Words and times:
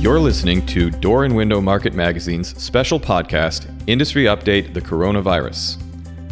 You're 0.00 0.20
listening 0.20 0.64
to 0.66 0.90
Door 0.90 1.24
and 1.24 1.34
Window 1.34 1.60
Market 1.60 1.92
Magazine's 1.92 2.56
special 2.56 3.00
podcast, 3.00 3.68
Industry 3.88 4.26
Update 4.26 4.72
The 4.72 4.80
Coronavirus. 4.80 5.76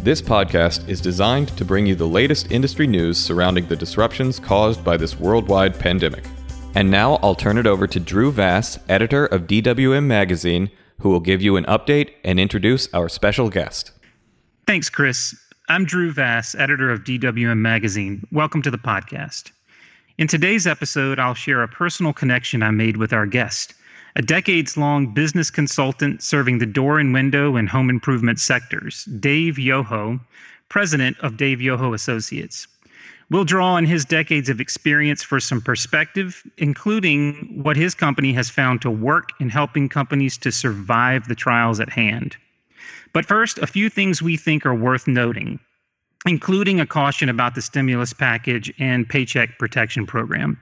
This 0.01 0.21
podcast 0.21 0.87
is 0.87 1.01
designed 1.01 1.49
to 1.57 1.65
bring 1.65 1.85
you 1.85 1.93
the 1.93 2.07
latest 2.07 2.49
industry 2.49 2.87
news 2.87 3.17
surrounding 3.17 3.67
the 3.67 3.75
disruptions 3.75 4.39
caused 4.39 4.85
by 4.85 4.95
this 4.95 5.19
worldwide 5.19 5.77
pandemic. 5.77 6.23
And 6.75 6.89
now 6.89 7.15
I'll 7.15 7.35
turn 7.35 7.57
it 7.57 7.67
over 7.67 7.87
to 7.87 7.99
Drew 7.99 8.31
Vass, 8.31 8.79
editor 8.87 9.25
of 9.25 9.47
DWM 9.47 10.05
Magazine, 10.05 10.71
who 10.99 11.09
will 11.09 11.19
give 11.19 11.41
you 11.41 11.57
an 11.57 11.65
update 11.65 12.11
and 12.23 12.39
introduce 12.39 12.87
our 12.93 13.09
special 13.09 13.49
guest. 13.49 13.91
Thanks, 14.65 14.89
Chris. 14.89 15.35
I'm 15.67 15.83
Drew 15.83 16.13
Vass, 16.13 16.55
editor 16.55 16.89
of 16.89 17.03
DWM 17.03 17.57
Magazine. 17.57 18.25
Welcome 18.31 18.61
to 18.61 18.71
the 18.71 18.77
podcast. 18.77 19.51
In 20.17 20.27
today's 20.27 20.65
episode, 20.65 21.19
I'll 21.19 21.35
share 21.35 21.61
a 21.61 21.67
personal 21.67 22.11
connection 22.11 22.63
I 22.63 22.71
made 22.71 22.97
with 22.97 23.13
our 23.13 23.27
guest, 23.27 23.75
a 24.15 24.23
decades 24.23 24.75
long 24.75 25.13
business 25.13 25.51
consultant 25.51 26.23
serving 26.23 26.57
the 26.57 26.65
door 26.65 26.97
and 26.97 27.13
window 27.13 27.55
and 27.55 27.69
home 27.69 27.87
improvement 27.87 28.39
sectors, 28.39 29.05
Dave 29.19 29.59
Yoho, 29.59 30.19
president 30.69 31.19
of 31.19 31.37
Dave 31.37 31.61
Yoho 31.61 31.93
Associates. 31.93 32.65
We'll 33.29 33.43
draw 33.43 33.73
on 33.73 33.85
his 33.85 34.05
decades 34.05 34.49
of 34.49 34.59
experience 34.59 35.21
for 35.21 35.39
some 35.39 35.61
perspective, 35.61 36.41
including 36.57 37.61
what 37.61 37.77
his 37.77 37.93
company 37.93 38.33
has 38.33 38.49
found 38.49 38.81
to 38.81 38.89
work 38.89 39.33
in 39.39 39.49
helping 39.49 39.87
companies 39.87 40.35
to 40.39 40.51
survive 40.51 41.27
the 41.27 41.35
trials 41.35 41.79
at 41.79 41.91
hand. 41.91 42.35
But 43.13 43.27
first, 43.27 43.59
a 43.59 43.67
few 43.67 43.87
things 43.87 44.23
we 44.23 44.35
think 44.35 44.65
are 44.65 44.73
worth 44.73 45.07
noting 45.07 45.59
including 46.25 46.79
a 46.79 46.85
caution 46.85 47.29
about 47.29 47.55
the 47.55 47.61
stimulus 47.61 48.13
package 48.13 48.73
and 48.79 49.07
paycheck 49.07 49.57
protection 49.59 50.05
program. 50.05 50.59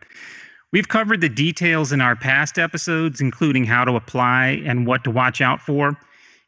We've 0.71 0.89
covered 0.89 1.21
the 1.21 1.29
details 1.29 1.91
in 1.91 2.01
our 2.01 2.15
past 2.15 2.59
episodes, 2.59 3.21
including 3.21 3.63
how 3.65 3.85
to 3.85 3.95
apply 3.95 4.61
and 4.65 4.85
what 4.85 5.03
to 5.05 5.11
watch 5.11 5.39
out 5.39 5.61
for. 5.61 5.97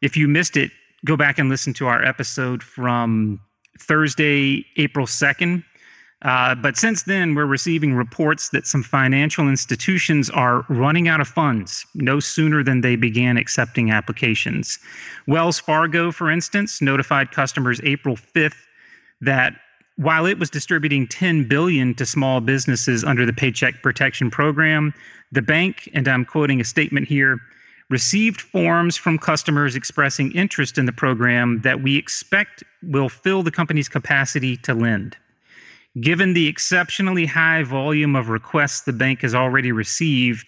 If 0.01 0.17
you 0.17 0.27
missed 0.27 0.57
it, 0.57 0.71
go 1.05 1.15
back 1.15 1.39
and 1.39 1.49
listen 1.49 1.73
to 1.75 1.87
our 1.87 2.03
episode 2.03 2.61
from 2.61 3.39
Thursday, 3.79 4.65
April 4.75 5.05
2nd. 5.05 5.63
Uh, 6.23 6.55
but 6.55 6.75
since 6.75 7.03
then, 7.03 7.35
we're 7.35 7.45
receiving 7.45 7.93
reports 7.93 8.49
that 8.49 8.65
some 8.65 8.81
financial 8.81 9.47
institutions 9.47 10.31
are 10.31 10.65
running 10.67 11.07
out 11.07 11.21
of 11.21 11.27
funds 11.27 11.85
no 11.93 12.19
sooner 12.19 12.63
than 12.63 12.81
they 12.81 12.95
began 12.95 13.37
accepting 13.37 13.91
applications. 13.91 14.79
Wells 15.27 15.59
Fargo, 15.59 16.11
for 16.11 16.31
instance, 16.31 16.81
notified 16.81 17.31
customers 17.31 17.79
April 17.83 18.15
5th 18.15 18.66
that 19.21 19.53
while 19.97 20.25
it 20.25 20.37
was 20.37 20.49
distributing 20.49 21.07
10 21.07 21.47
billion 21.47 21.93
to 21.95 22.05
small 22.05 22.39
businesses 22.39 23.03
under 23.03 23.25
the 23.25 23.33
Paycheck 23.33 23.81
Protection 23.81 24.29
Program, 24.29 24.93
the 25.31 25.41
bank, 25.41 25.89
and 25.93 26.07
I'm 26.07 26.23
quoting 26.23 26.61
a 26.61 26.63
statement 26.63 27.07
here, 27.07 27.39
received 27.89 28.41
forms 28.41 28.95
from 28.95 29.17
customers 29.17 29.75
expressing 29.75 30.31
interest 30.33 30.77
in 30.77 30.85
the 30.85 30.91
program 30.91 31.61
that 31.61 31.81
we 31.81 31.97
expect 31.97 32.63
will 32.83 33.09
fill 33.09 33.43
the 33.43 33.51
company's 33.51 33.89
capacity 33.89 34.57
to 34.57 34.73
lend. 34.73 35.15
Given 36.01 36.33
the 36.33 36.47
exceptionally 36.47 37.25
high 37.25 37.63
volume 37.63 38.15
of 38.15 38.29
requests 38.29 38.81
the 38.81 38.93
bank 38.93 39.21
has 39.21 39.33
already 39.33 39.71
received, 39.71 40.45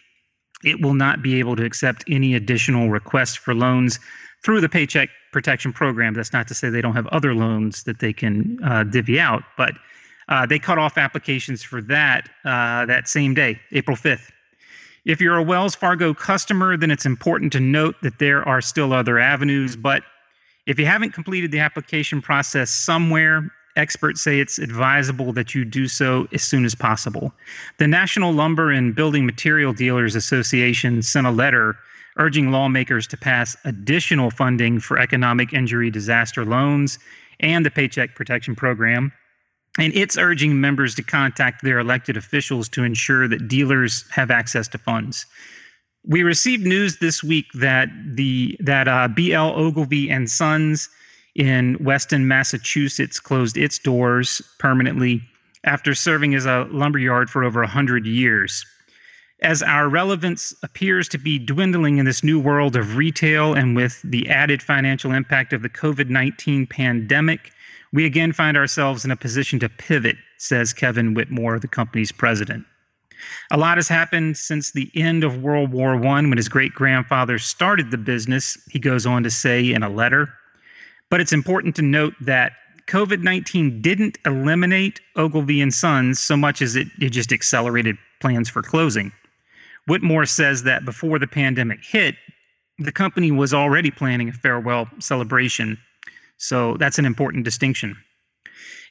it 0.63 0.81
will 0.81 0.93
not 0.93 1.23
be 1.23 1.39
able 1.39 1.55
to 1.55 1.65
accept 1.65 2.03
any 2.07 2.35
additional 2.35 2.89
requests 2.89 3.35
for 3.35 3.55
loans 3.55 3.99
through 4.43 4.61
the 4.61 4.69
Paycheck 4.69 5.09
Protection 5.31 5.71
Program. 5.73 6.13
That's 6.13 6.33
not 6.33 6.47
to 6.47 6.53
say 6.53 6.69
they 6.69 6.81
don't 6.81 6.95
have 6.95 7.07
other 7.07 7.33
loans 7.33 7.83
that 7.83 7.99
they 7.99 8.13
can 8.13 8.59
uh, 8.63 8.83
divvy 8.83 9.19
out, 9.19 9.43
but 9.57 9.73
uh, 10.29 10.45
they 10.45 10.59
cut 10.59 10.77
off 10.77 10.97
applications 10.97 11.63
for 11.63 11.81
that 11.83 12.29
uh, 12.45 12.85
that 12.85 13.07
same 13.07 13.33
day, 13.33 13.59
April 13.71 13.97
5th. 13.97 14.31
If 15.05 15.19
you're 15.19 15.37
a 15.37 15.43
Wells 15.43 15.75
Fargo 15.75 16.13
customer, 16.13 16.77
then 16.77 16.91
it's 16.91 17.05
important 17.05 17.51
to 17.53 17.59
note 17.59 17.95
that 18.03 18.19
there 18.19 18.47
are 18.47 18.61
still 18.61 18.93
other 18.93 19.17
avenues. 19.17 19.75
But 19.75 20.03
if 20.67 20.77
you 20.77 20.85
haven't 20.85 21.13
completed 21.13 21.51
the 21.51 21.59
application 21.59 22.21
process 22.21 22.69
somewhere, 22.69 23.49
experts 23.75 24.21
say 24.21 24.39
it's 24.39 24.59
advisable 24.59 25.33
that 25.33 25.55
you 25.55 25.65
do 25.65 25.87
so 25.87 26.27
as 26.31 26.43
soon 26.43 26.65
as 26.65 26.75
possible. 26.75 27.33
The 27.77 27.87
National 27.87 28.33
Lumber 28.33 28.71
and 28.71 28.93
Building 28.93 29.25
Material 29.25 29.73
Dealers 29.73 30.15
Association 30.15 31.01
sent 31.01 31.25
a 31.25 31.31
letter 31.31 31.77
urging 32.19 32.51
lawmakers 32.51 33.07
to 33.07 33.17
pass 33.17 33.57
additional 33.65 34.29
funding 34.29 34.79
for 34.79 34.99
economic 34.99 35.53
injury 35.53 35.89
disaster 35.89 36.45
loans 36.45 36.99
and 37.39 37.65
the 37.65 37.71
Paycheck 37.71 38.13
Protection 38.13 38.55
Program. 38.55 39.11
And 39.79 39.93
it's 39.95 40.17
urging 40.17 40.59
members 40.59 40.93
to 40.95 41.03
contact 41.03 41.63
their 41.63 41.79
elected 41.79 42.17
officials 42.17 42.67
to 42.69 42.83
ensure 42.83 43.27
that 43.27 43.47
dealers 43.47 44.03
have 44.11 44.29
access 44.29 44.67
to 44.69 44.77
funds. 44.77 45.25
We 46.05 46.23
received 46.23 46.65
news 46.65 46.97
this 46.97 47.23
week 47.23 47.45
that 47.55 47.89
the 48.05 48.57
that 48.59 48.87
uh, 48.87 49.07
BL 49.07 49.35
Ogilvie 49.35 50.09
and 50.09 50.29
Sons 50.29 50.89
in 51.35 51.77
Weston, 51.79 52.27
Massachusetts, 52.27 53.19
closed 53.19 53.57
its 53.57 53.79
doors 53.79 54.41
permanently 54.59 55.21
after 55.63 55.93
serving 55.93 56.35
as 56.35 56.45
a 56.45 56.67
lumberyard 56.71 57.29
for 57.29 57.43
over 57.43 57.61
100 57.61 58.05
years 58.05 58.65
as 59.41 59.63
our 59.63 59.87
relevance 59.87 60.53
appears 60.63 61.07
to 61.09 61.17
be 61.17 61.39
dwindling 61.39 61.97
in 61.97 62.05
this 62.05 62.23
new 62.23 62.39
world 62.39 62.75
of 62.75 62.97
retail 62.97 63.53
and 63.53 63.75
with 63.75 64.01
the 64.03 64.27
added 64.29 64.61
financial 64.61 65.11
impact 65.11 65.53
of 65.53 65.61
the 65.61 65.69
COVID 65.69 66.09
19 66.09 66.67
pandemic, 66.67 67.51
we 67.93 68.05
again 68.05 68.33
find 68.33 68.57
ourselves 68.57 69.05
in 69.05 69.11
a 69.11 69.15
position 69.15 69.59
to 69.59 69.69
pivot, 69.69 70.17
says 70.37 70.73
Kevin 70.73 71.13
Whitmore, 71.13 71.59
the 71.59 71.67
company's 71.67 72.11
president. 72.11 72.65
A 73.51 73.57
lot 73.57 73.77
has 73.77 73.87
happened 73.87 74.37
since 74.37 74.71
the 74.71 74.91
end 74.95 75.23
of 75.23 75.41
World 75.41 75.71
War 75.71 75.95
I 75.95 76.21
when 76.21 76.37
his 76.37 76.49
great 76.49 76.73
grandfather 76.73 77.37
started 77.37 77.91
the 77.91 77.97
business, 77.97 78.57
he 78.69 78.79
goes 78.79 79.05
on 79.05 79.23
to 79.23 79.29
say 79.29 79.73
in 79.73 79.83
a 79.83 79.89
letter. 79.89 80.29
But 81.09 81.19
it's 81.19 81.33
important 81.33 81.75
to 81.77 81.81
note 81.81 82.13
that 82.21 82.53
COVID 82.87 83.21
19 83.23 83.81
didn't 83.81 84.17
eliminate 84.25 84.99
Ogilvie 85.15 85.61
and 85.61 85.73
Sons 85.73 86.19
so 86.19 86.37
much 86.37 86.61
as 86.61 86.75
it, 86.75 86.87
it 86.99 87.09
just 87.09 87.31
accelerated 87.31 87.97
plans 88.19 88.49
for 88.49 88.61
closing. 88.61 89.11
Whitmore 89.89 90.27
says 90.27 90.61
that 90.63 90.85
before 90.85 91.17
the 91.17 91.25
pandemic 91.25 91.83
hit, 91.83 92.15
the 92.77 92.91
company 92.91 93.31
was 93.31 93.55
already 93.55 93.89
planning 93.89 94.29
a 94.29 94.33
farewell 94.33 94.87
celebration. 94.99 95.79
So 96.37 96.77
that's 96.77 96.99
an 96.99 97.05
important 97.05 97.43
distinction. 97.43 97.97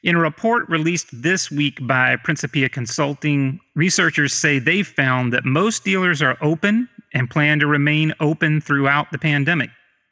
In 0.03 0.15
a 0.15 0.19
report 0.19 0.67
released 0.67 1.07
this 1.11 1.49
week 1.49 1.79
by 1.87 2.17
Principia 2.17 2.67
Consulting, 2.67 3.61
researchers 3.75 4.33
say 4.33 4.59
they've 4.59 4.85
found 4.85 5.31
that 5.31 5.45
most 5.45 5.85
dealers 5.85 6.21
are 6.21 6.37
open 6.41 6.89
and 7.13 7.29
plan 7.29 7.59
to 7.59 7.67
remain 7.67 8.13
open 8.19 8.59
throughout 8.59 9.09
the 9.11 9.17
pandemic. 9.17 9.69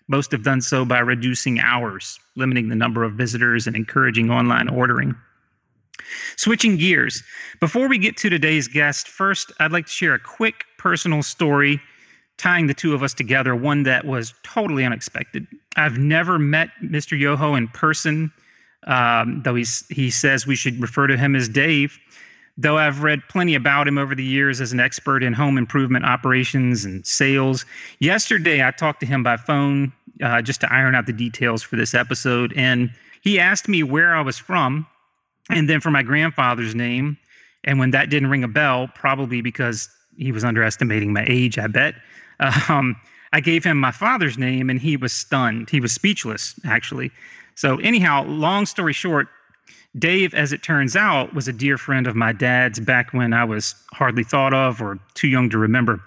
Most 0.08 0.31
have 0.31 0.44
done 0.44 0.62
so 0.62 0.86
by 0.86 1.00
reducing 1.00 1.59
hours, 1.59 2.18
limiting 2.38 2.69
the 2.69 2.75
number 2.75 3.04
of 3.04 3.14
visitors, 3.14 3.68
and 3.68 3.75
encouraging 3.75 4.31
online 4.31 4.69
ordering. 4.69 5.16
Switching 6.35 6.78
gears, 6.78 7.24
before 7.59 7.88
we 7.88 7.97
get 7.97 8.18
to 8.18 8.30
today's 8.30 8.68
guest, 8.68 9.08
first, 9.08 9.52
I'd 9.59 9.72
like 9.72 9.85
to 9.88 9.91
share 9.91 10.13
a 10.13 10.19
quick 10.19 10.66
personal 10.78 11.24
story 11.24 11.81
tying 12.38 12.68
the 12.68 12.74
two 12.74 12.94
of 12.94 13.03
us 13.03 13.13
together, 13.13 13.56
one 13.56 13.84
that 13.84 14.06
was 14.06 14.34
totally 14.44 14.84
unexpected. 14.86 15.47
I've 15.75 15.97
never 15.97 16.38
met 16.38 16.69
Mr. 16.84 17.18
Yoho 17.18 17.56
in 17.56 17.68
person, 17.69 18.31
um, 18.86 19.41
though 19.44 19.56
he's, 19.56 19.86
he 19.90 20.09
says 20.09 20.46
we 20.46 20.56
should 20.56 20.80
refer 20.80 21.07
to 21.07 21.18
him 21.18 21.36
as 21.36 21.50
Dave. 21.50 21.97
Though 22.59 22.78
I've 22.78 23.03
read 23.03 23.22
plenty 23.30 23.53
about 23.53 23.88
him 23.88 23.97
over 23.97 24.16
the 24.16 24.24
years 24.24 24.62
as 24.62 24.72
an 24.72 24.80
expert 24.80 25.22
in 25.24 25.34
home 25.34 25.57
improvement 25.57 26.06
operations 26.06 26.86
and 26.86 27.06
sales. 27.06 27.66
Yesterday, 28.00 28.66
I 28.66 28.72
talked 28.72 29.00
to 29.02 29.06
him 29.06 29.22
by 29.22 29.38
phone 29.38 29.91
uh, 30.24 30.41
just 30.41 30.62
to 30.62 30.74
iron 30.74 30.96
out 30.96 31.06
the 31.06 31.13
details 31.13 31.62
for 31.62 31.75
this 31.75 31.94
episode, 31.94 32.53
and 32.56 32.91
he 33.22 33.40
asked 33.40 33.68
me 33.68 33.84
where 33.84 34.16
I 34.16 34.22
was 34.22 34.40
from 34.40 34.88
and 35.50 35.69
then 35.69 35.81
for 35.81 35.91
my 35.91 36.03
grandfather's 36.03 36.75
name. 36.75 37.18
And 37.63 37.80
when 37.80 37.91
that 37.91 38.09
didn't 38.09 38.30
ring 38.30 38.44
a 38.44 38.47
bell, 38.47 38.90
probably 38.96 39.41
because 39.41 39.90
he 40.18 40.31
was 40.31 40.44
underestimating 40.44 41.13
my 41.13 41.25
age, 41.28 41.58
I 41.58 41.68
bet, 41.68 41.96
um, 42.69 42.95
I 43.33 43.39
gave 43.39 43.63
him 43.63 43.80
my 43.80 43.92
father's 43.92 44.38
name 44.38 44.69
and 44.69 44.80
he 44.80 44.98
was 44.98 45.13
stunned. 45.13 45.69
He 45.69 45.80
was 45.80 45.92
speechless, 45.92 46.60
actually. 46.66 47.12
So, 47.56 47.77
anyhow, 47.80 48.24
long 48.25 48.66
story 48.66 48.94
short, 48.94 49.27
Dave, 49.98 50.33
as 50.33 50.54
it 50.54 50.62
turns 50.62 50.95
out, 50.95 51.33
was 51.33 51.48
a 51.48 51.54
dear 51.54 51.77
friend 51.77 52.07
of 52.07 52.16
my 52.16 52.31
dad's 52.31 52.80
back 52.80 53.13
when 53.13 53.33
I 53.33 53.44
was 53.44 53.74
hardly 53.94 54.24
thought 54.24 54.54
of 54.54 54.81
or 54.81 55.00
too 55.16 55.27
young 55.27 55.50
to 55.50 55.57
remember. 55.57 56.01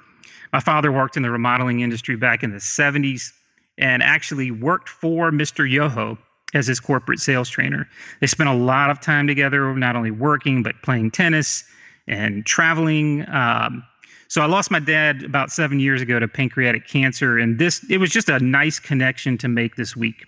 My 0.52 0.60
father 0.60 0.92
worked 0.92 1.16
in 1.16 1.22
the 1.22 1.30
remodeling 1.30 1.80
industry 1.80 2.16
back 2.16 2.42
in 2.42 2.52
the 2.52 2.58
70s 2.58 3.32
and 3.78 4.02
actually 4.02 4.50
worked 4.50 4.88
for 4.88 5.30
Mr. 5.30 5.68
Yoho 5.68 6.18
as 6.54 6.66
his 6.66 6.80
corporate 6.80 7.20
sales 7.20 7.48
trainer. 7.48 7.88
They 8.20 8.26
spent 8.26 8.48
a 8.48 8.54
lot 8.54 8.90
of 8.90 9.00
time 9.00 9.26
together, 9.26 9.74
not 9.74 9.96
only 9.96 10.10
working, 10.10 10.62
but 10.62 10.80
playing 10.82 11.12
tennis 11.12 11.64
and 12.08 12.44
traveling. 12.44 13.28
Um, 13.28 13.84
so 14.28 14.42
I 14.42 14.46
lost 14.46 14.70
my 14.70 14.78
dad 14.78 15.24
about 15.24 15.50
seven 15.50 15.80
years 15.80 16.00
ago 16.02 16.18
to 16.18 16.28
pancreatic 16.28 16.86
cancer, 16.86 17.38
and 17.38 17.58
this 17.58 17.84
it 17.90 17.98
was 17.98 18.10
just 18.10 18.28
a 18.28 18.38
nice 18.38 18.78
connection 18.78 19.38
to 19.38 19.48
make 19.48 19.76
this 19.76 19.96
week. 19.96 20.24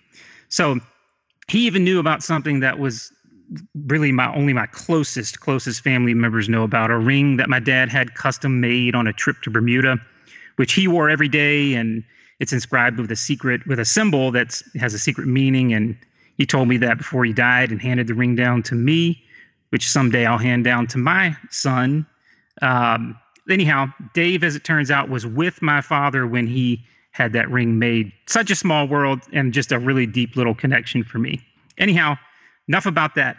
So 0.49 0.79
he 1.47 1.65
even 1.65 1.83
knew 1.83 1.99
about 1.99 2.23
something 2.23 2.59
that 2.61 2.79
was 2.79 3.11
really 3.85 4.11
my 4.11 4.33
only 4.33 4.53
my 4.53 4.65
closest 4.67 5.41
closest 5.41 5.81
family 5.81 6.13
members 6.13 6.49
know 6.49 6.63
about 6.63 6.89
a 6.89 6.97
ring 6.97 7.37
that 7.37 7.49
my 7.49 7.59
dad 7.59 7.89
had 7.89 8.15
custom 8.15 8.59
made 8.59 8.95
on 8.95 9.07
a 9.07 9.13
trip 9.13 9.41
to 9.43 9.49
Bermuda 9.49 9.97
which 10.57 10.73
he 10.73 10.87
wore 10.87 11.09
every 11.09 11.27
day, 11.27 11.73
and 11.73 12.03
it's 12.39 12.53
inscribed 12.53 12.99
with 12.99 13.11
a 13.11 13.15
secret 13.15 13.65
with 13.67 13.79
a 13.79 13.85
symbol 13.85 14.31
that 14.31 14.61
has 14.75 14.93
a 14.93 14.99
secret 14.99 15.27
meaning. 15.27 15.73
And 15.73 15.97
he 16.37 16.45
told 16.45 16.67
me 16.67 16.77
that 16.77 16.97
before 16.97 17.25
he 17.25 17.33
died, 17.33 17.71
and 17.71 17.81
handed 17.81 18.07
the 18.07 18.13
ring 18.13 18.35
down 18.35 18.63
to 18.63 18.75
me, 18.75 19.23
which 19.69 19.89
someday 19.89 20.25
I'll 20.25 20.37
hand 20.37 20.63
down 20.63 20.87
to 20.87 20.97
my 20.97 21.35
son. 21.49 22.05
Um, 22.61 23.17
anyhow, 23.49 23.87
Dave, 24.13 24.43
as 24.43 24.55
it 24.55 24.63
turns 24.63 24.91
out, 24.91 25.09
was 25.09 25.25
with 25.25 25.61
my 25.61 25.81
father 25.81 26.27
when 26.27 26.47
he 26.47 26.83
had 27.11 27.33
that 27.33 27.49
ring 27.49 27.77
made. 27.77 28.11
Such 28.25 28.49
a 28.51 28.55
small 28.55 28.87
world 28.87 29.21
and 29.31 29.53
just 29.53 29.71
a 29.71 29.79
really 29.79 30.05
deep 30.05 30.35
little 30.35 30.55
connection 30.55 31.03
for 31.03 31.19
me. 31.19 31.41
Anyhow, 31.77 32.17
enough 32.67 32.85
about 32.85 33.15
that. 33.15 33.37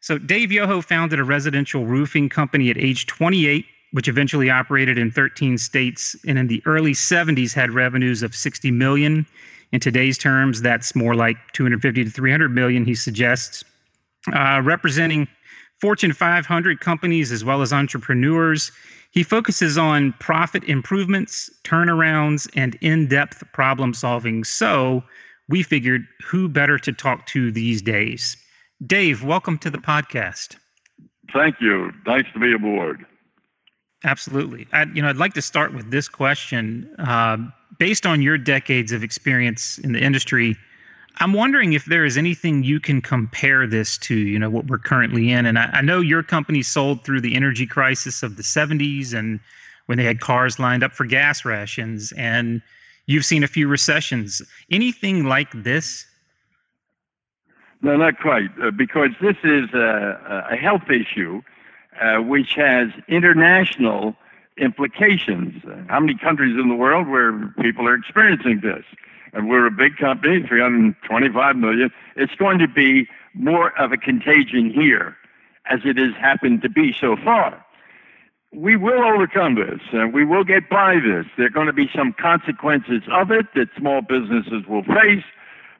So, 0.00 0.18
Dave 0.18 0.52
Yoho 0.52 0.82
founded 0.82 1.18
a 1.18 1.24
residential 1.24 1.86
roofing 1.86 2.28
company 2.28 2.68
at 2.68 2.76
age 2.76 3.06
28, 3.06 3.64
which 3.92 4.08
eventually 4.08 4.50
operated 4.50 4.98
in 4.98 5.10
13 5.10 5.56
states, 5.56 6.14
and 6.26 6.38
in 6.38 6.46
the 6.46 6.62
early 6.66 6.92
70s 6.92 7.54
had 7.54 7.70
revenues 7.70 8.22
of 8.22 8.34
60 8.34 8.70
million. 8.70 9.26
In 9.74 9.80
today's 9.80 10.16
terms, 10.16 10.62
that's 10.62 10.94
more 10.94 11.16
like 11.16 11.36
250 11.52 12.04
to 12.04 12.08
300 12.08 12.48
million, 12.54 12.84
he 12.84 12.94
suggests, 12.94 13.64
uh, 14.32 14.62
representing 14.62 15.26
Fortune 15.80 16.12
500 16.12 16.78
companies 16.78 17.32
as 17.32 17.44
well 17.44 17.60
as 17.60 17.72
entrepreneurs. 17.72 18.70
He 19.10 19.24
focuses 19.24 19.76
on 19.76 20.12
profit 20.20 20.62
improvements, 20.62 21.50
turnarounds, 21.64 22.48
and 22.54 22.78
in 22.82 23.08
depth 23.08 23.42
problem 23.52 23.94
solving. 23.94 24.44
So 24.44 25.02
we 25.48 25.64
figured 25.64 26.06
who 26.22 26.48
better 26.48 26.78
to 26.78 26.92
talk 26.92 27.26
to 27.26 27.50
these 27.50 27.82
days? 27.82 28.36
Dave, 28.86 29.24
welcome 29.24 29.58
to 29.58 29.70
the 29.70 29.78
podcast. 29.78 30.54
Thank 31.32 31.56
you. 31.60 31.90
Nice 32.06 32.26
to 32.32 32.38
be 32.38 32.54
aboard. 32.54 33.04
Absolutely. 34.04 34.68
I, 34.72 34.84
you 34.94 35.00
know, 35.00 35.08
I'd 35.08 35.16
like 35.16 35.34
to 35.34 35.42
start 35.42 35.72
with 35.72 35.90
this 35.90 36.08
question. 36.08 36.88
Uh, 36.98 37.38
based 37.78 38.06
on 38.06 38.20
your 38.22 38.36
decades 38.36 38.92
of 38.92 39.02
experience 39.02 39.78
in 39.78 39.92
the 39.92 40.00
industry, 40.00 40.56
I'm 41.18 41.32
wondering 41.32 41.72
if 41.72 41.86
there 41.86 42.04
is 42.04 42.18
anything 42.18 42.64
you 42.64 42.80
can 42.80 43.00
compare 43.00 43.66
this 43.66 43.96
to, 43.98 44.14
you 44.14 44.38
know, 44.38 44.50
what 44.50 44.66
we're 44.66 44.78
currently 44.78 45.30
in. 45.30 45.46
And 45.46 45.58
I, 45.58 45.70
I, 45.72 45.80
know 45.80 46.00
your 46.00 46.22
company 46.22 46.60
sold 46.62 47.04
through 47.04 47.20
the 47.20 47.34
energy 47.34 47.66
crisis 47.66 48.22
of 48.22 48.36
the 48.36 48.42
70s 48.42 49.14
and 49.14 49.40
when 49.86 49.96
they 49.96 50.04
had 50.04 50.20
cars 50.20 50.58
lined 50.58 50.82
up 50.82 50.92
for 50.92 51.04
gas 51.04 51.44
rations, 51.44 52.12
and 52.12 52.62
you've 53.06 53.24
seen 53.24 53.44
a 53.44 53.46
few 53.46 53.68
recessions. 53.68 54.40
Anything 54.70 55.24
like 55.24 55.50
this? 55.62 56.06
No, 57.82 57.96
not 57.96 58.18
quite, 58.18 58.50
uh, 58.62 58.70
because 58.70 59.10
this 59.20 59.36
is 59.44 59.68
a, 59.74 60.46
a 60.50 60.56
health 60.56 60.90
issue 60.90 61.42
uh, 62.00 62.18
which 62.18 62.54
has 62.54 62.88
international 63.08 64.14
implications. 64.56 65.62
How 65.88 66.00
many 66.00 66.16
countries 66.16 66.56
in 66.58 66.68
the 66.68 66.74
world 66.74 67.08
where 67.08 67.48
people 67.60 67.88
are 67.88 67.94
experiencing 67.94 68.60
this? 68.62 68.84
and 69.34 69.48
we're 69.48 69.66
a 69.66 69.70
big 69.70 69.96
company, 69.96 70.42
325 70.46 71.56
million, 71.56 71.90
it's 72.16 72.34
going 72.36 72.58
to 72.58 72.68
be 72.68 73.08
more 73.34 73.76
of 73.78 73.92
a 73.92 73.96
contagion 73.96 74.70
here, 74.70 75.16
as 75.68 75.80
it 75.84 75.98
has 75.98 76.14
happened 76.14 76.62
to 76.62 76.68
be 76.68 76.94
so 76.98 77.16
far. 77.16 77.64
We 78.52 78.76
will 78.76 79.04
overcome 79.04 79.56
this, 79.56 79.80
and 79.92 80.14
we 80.14 80.24
will 80.24 80.44
get 80.44 80.70
by 80.70 80.94
this. 80.94 81.26
There 81.36 81.46
are 81.46 81.50
going 81.50 81.66
to 81.66 81.72
be 81.72 81.90
some 81.94 82.12
consequences 82.12 83.02
of 83.10 83.32
it 83.32 83.46
that 83.56 83.68
small 83.76 84.00
businesses 84.00 84.64
will 84.68 84.84
face, 84.84 85.24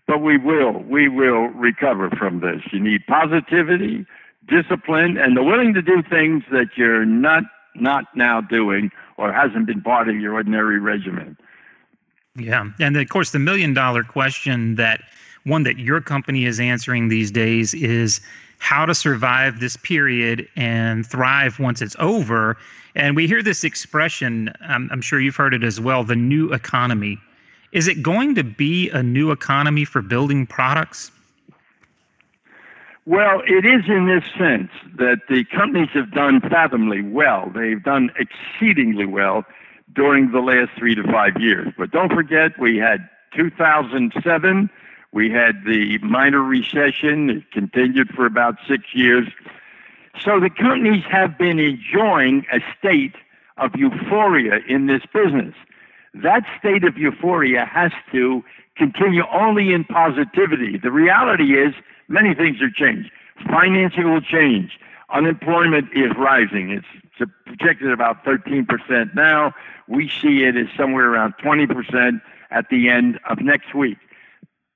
but 0.08 0.20
we 0.20 0.36
will, 0.36 0.82
we 0.82 1.08
will 1.08 1.46
recover 1.50 2.10
from 2.10 2.40
this. 2.40 2.60
You 2.72 2.80
need 2.80 3.06
positivity, 3.06 4.04
discipline, 4.46 5.16
and 5.16 5.36
the 5.36 5.42
willing 5.42 5.74
to 5.74 5.82
do 5.82 6.02
things 6.02 6.44
that 6.50 6.68
you're 6.76 7.04
not 7.04 7.44
not 7.74 8.04
now 8.14 8.40
doing 8.40 8.90
or 9.16 9.32
hasn't 9.32 9.66
been 9.66 9.80
part 9.80 10.08
of 10.08 10.16
your 10.16 10.34
ordinary 10.34 10.78
regimen. 10.78 11.36
Yeah. 12.36 12.68
And 12.80 12.96
of 12.96 13.08
course, 13.08 13.30
the 13.30 13.38
million 13.38 13.74
dollar 13.74 14.02
question 14.04 14.76
that 14.76 15.00
one 15.44 15.62
that 15.64 15.78
your 15.78 16.00
company 16.00 16.46
is 16.46 16.58
answering 16.58 17.08
these 17.08 17.30
days 17.30 17.74
is 17.74 18.20
how 18.58 18.86
to 18.86 18.94
survive 18.94 19.60
this 19.60 19.76
period 19.76 20.48
and 20.56 21.06
thrive 21.06 21.58
once 21.58 21.82
it's 21.82 21.96
over. 21.98 22.56
And 22.94 23.14
we 23.14 23.26
hear 23.26 23.42
this 23.42 23.64
expression, 23.64 24.52
I'm, 24.62 24.88
I'm 24.90 25.00
sure 25.00 25.20
you've 25.20 25.36
heard 25.36 25.54
it 25.54 25.62
as 25.62 25.80
well 25.80 26.04
the 26.04 26.16
new 26.16 26.52
economy. 26.52 27.18
Is 27.72 27.88
it 27.88 28.02
going 28.02 28.34
to 28.36 28.44
be 28.44 28.88
a 28.90 29.02
new 29.02 29.32
economy 29.32 29.84
for 29.84 30.00
building 30.00 30.46
products? 30.46 31.10
Well, 33.06 33.42
it 33.46 33.66
is 33.66 33.84
in 33.86 34.06
this 34.06 34.24
sense 34.38 34.70
that 34.96 35.20
the 35.28 35.44
companies 35.44 35.90
have 35.92 36.10
done 36.12 36.40
fathomably 36.40 37.02
well. 37.02 37.50
They've 37.54 37.82
done 37.82 38.10
exceedingly 38.18 39.04
well 39.04 39.44
during 39.94 40.32
the 40.32 40.40
last 40.40 40.70
three 40.78 40.94
to 40.94 41.02
five 41.02 41.38
years. 41.38 41.68
But 41.76 41.90
don't 41.90 42.12
forget, 42.12 42.58
we 42.58 42.78
had 42.78 43.06
2007, 43.36 44.70
we 45.12 45.30
had 45.30 45.64
the 45.66 45.98
minor 45.98 46.42
recession, 46.42 47.28
it 47.28 47.50
continued 47.52 48.08
for 48.14 48.24
about 48.24 48.56
six 48.66 48.84
years. 48.94 49.28
So 50.18 50.40
the 50.40 50.50
companies 50.50 51.04
have 51.10 51.36
been 51.36 51.58
enjoying 51.58 52.46
a 52.52 52.60
state 52.78 53.16
of 53.58 53.72
euphoria 53.76 54.60
in 54.66 54.86
this 54.86 55.02
business. 55.12 55.54
That 56.14 56.44
state 56.58 56.84
of 56.84 56.96
euphoria 56.96 57.66
has 57.66 57.92
to 58.12 58.42
continue 58.76 59.24
only 59.32 59.72
in 59.72 59.84
positivity. 59.84 60.78
The 60.78 60.90
reality 60.90 61.58
is 61.58 61.74
many 62.08 62.34
things 62.34 62.60
are 62.62 62.70
changed. 62.70 63.10
Financing 63.48 64.12
will 64.12 64.20
change. 64.20 64.78
Unemployment 65.12 65.86
is 65.94 66.12
rising. 66.16 66.70
It's 66.70 67.30
projected 67.46 67.92
about 67.92 68.24
13% 68.24 69.14
now. 69.14 69.52
We 69.88 70.08
see 70.08 70.44
it 70.44 70.56
as 70.56 70.66
somewhere 70.76 71.12
around 71.12 71.34
20% 71.42 72.20
at 72.50 72.68
the 72.70 72.88
end 72.88 73.20
of 73.28 73.40
next 73.40 73.74
week. 73.74 73.98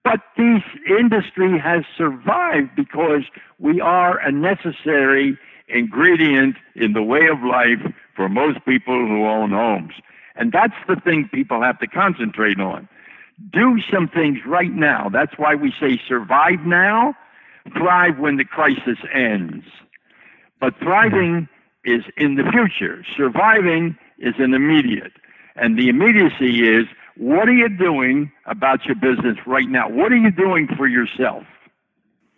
But 0.04 0.20
this 0.36 0.62
industry 0.88 1.58
has 1.58 1.84
survived 1.96 2.70
because 2.76 3.25
we 3.58 3.80
are 3.80 4.19
a 4.19 4.32
necessary 4.32 5.36
ingredient 5.69 6.56
in 6.75 6.92
the 6.92 7.02
way 7.02 7.26
of 7.26 7.42
life 7.42 7.92
for 8.14 8.28
most 8.28 8.64
people 8.64 9.06
who 9.06 9.26
own 9.26 9.50
homes. 9.50 9.92
And 10.34 10.52
that's 10.52 10.75
the 10.86 10.96
thing 10.96 11.28
people 11.32 11.62
have 11.62 11.78
to 11.80 11.86
concentrate 11.86 12.60
on. 12.60 12.88
Do 13.52 13.79
some 13.93 14.08
things 14.08 14.38
right 14.46 14.73
now. 14.73 15.08
That's 15.08 15.38
why 15.38 15.55
we 15.55 15.73
say 15.81 16.00
survive 16.08 16.61
now, 16.67 17.14
thrive 17.76 18.19
when 18.19 18.37
the 18.37 18.44
crisis 18.44 18.99
ends. 19.12 19.64
But 20.61 20.75
thriving 20.82 21.49
hmm. 21.85 21.90
is 21.90 22.05
in 22.17 22.35
the 22.35 22.44
future. 22.50 23.05
Surviving 23.17 23.96
is 24.19 24.35
an 24.38 24.55
immediate. 24.55 25.12
And 25.56 25.79
the 25.79 25.88
immediacy 25.88 26.69
is 26.69 26.87
what 27.17 27.49
are 27.49 27.52
you 27.52 27.68
doing 27.68 28.30
about 28.47 28.85
your 28.87 28.95
business 28.95 29.37
right 29.47 29.68
now? 29.68 29.88
What 29.88 30.12
are 30.12 30.16
you 30.16 30.30
doing 30.30 30.68
for 30.76 30.87
yourself? 30.87 31.45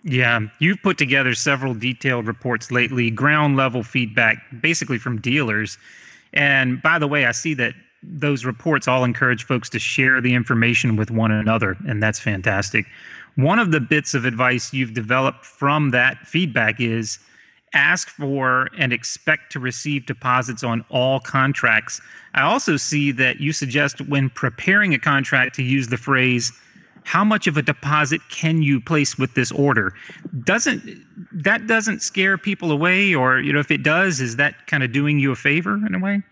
Yeah, 0.03 0.41
you've 0.59 0.81
put 0.83 0.97
together 0.97 1.35
several 1.35 1.75
detailed 1.75 2.27
reports 2.27 2.71
lately, 2.71 3.11
ground 3.11 3.57
level 3.57 3.83
feedback, 3.83 4.39
basically 4.63 4.97
from 4.97 5.21
dealers. 5.21 5.77
And 6.33 6.81
by 6.81 6.99
the 6.99 7.07
way, 7.07 7.27
I 7.27 7.33
see 7.33 7.53
that 7.55 7.75
those 8.03 8.45
reports 8.45 8.89
all 8.89 9.05
encourage 9.05 9.45
folks 9.45 9.69
to 9.71 9.79
share 9.79 10.21
the 10.21 10.35
information 10.35 10.97
with 10.97 11.11
one 11.11 11.31
another, 11.31 11.77
and 11.87 12.03
that's 12.03 12.19
fantastic. 12.19 12.87
One 13.37 13.59
of 13.59 13.71
the 13.71 13.81
bits 13.81 14.15
of 14.15 14.25
advice 14.25 14.73
you've 14.73 14.95
developed 14.95 15.45
from 15.45 15.91
that 15.91 16.27
feedback 16.27 16.81
is 16.81 17.19
ask 17.73 18.09
for 18.09 18.69
and 18.79 18.93
expect 18.93 19.53
to 19.53 19.61
receive 19.61 20.07
deposits 20.07 20.65
on 20.65 20.85
all 20.89 21.21
contracts. 21.21 22.01
I 22.35 22.43
also 22.43 22.77
see 22.77 23.13
that 23.13 23.41
you 23.41 23.53
suggest 23.53 24.01
when 24.03 24.31
preparing 24.31 24.93
a 24.93 24.99
contract 24.99 25.55
to 25.57 25.63
use 25.63 25.89
the 25.89 25.97
phrase, 25.97 26.53
how 27.05 27.25
much 27.25 27.47
of 27.47 27.57
a 27.57 27.63
deposit 27.63 28.21
can 28.29 28.63
you 28.63 28.81
place 28.81 29.19
with 29.19 29.35
this 29.35 29.53
order? 29.53 29.95
Doesn't 30.45 30.83
that 31.33 31.67
doesn't 31.67 32.03
scare 32.03 32.37
people 32.37 32.73
away, 32.73 33.15
or 33.15 33.41
you 33.41 33.53
know, 33.53 33.61
if 33.61 33.71
it 33.71 33.83
does, 33.83 34.21
is 34.21 34.37
that 34.37 34.67
kind 34.67 34.83
of 34.83 34.93
doing 34.93 35.19
you 35.19 35.31
a 35.31 35.37
favor 35.37 35.75
in 35.87 35.95
a 35.95 35.99
way? 35.99 36.23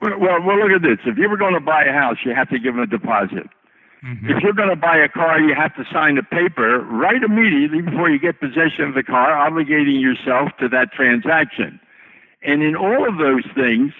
Well, 0.00 0.18
well, 0.18 0.58
look 0.58 0.70
at 0.70 0.82
this. 0.82 0.98
If 1.04 1.18
you 1.18 1.28
were 1.28 1.36
going 1.36 1.54
to 1.54 1.60
buy 1.60 1.84
a 1.84 1.92
house, 1.92 2.18
you 2.24 2.34
have 2.34 2.48
to 2.50 2.58
give 2.58 2.74
them 2.74 2.82
a 2.82 2.86
deposit. 2.86 3.48
Mm-hmm. 4.04 4.30
If 4.30 4.42
you're 4.42 4.54
going 4.54 4.70
to 4.70 4.76
buy 4.76 4.96
a 4.96 5.08
car, 5.08 5.40
you 5.40 5.54
have 5.54 5.74
to 5.76 5.84
sign 5.92 6.16
a 6.16 6.22
paper 6.22 6.80
right 6.80 7.22
immediately 7.22 7.82
before 7.82 8.08
you 8.08 8.18
get 8.18 8.40
possession 8.40 8.84
of 8.84 8.94
the 8.94 9.02
car, 9.02 9.32
obligating 9.32 10.00
yourself 10.00 10.52
to 10.58 10.68
that 10.70 10.92
transaction. 10.92 11.78
And 12.42 12.62
in 12.62 12.74
all 12.74 13.06
of 13.06 13.18
those 13.18 13.44
things, 13.54 13.92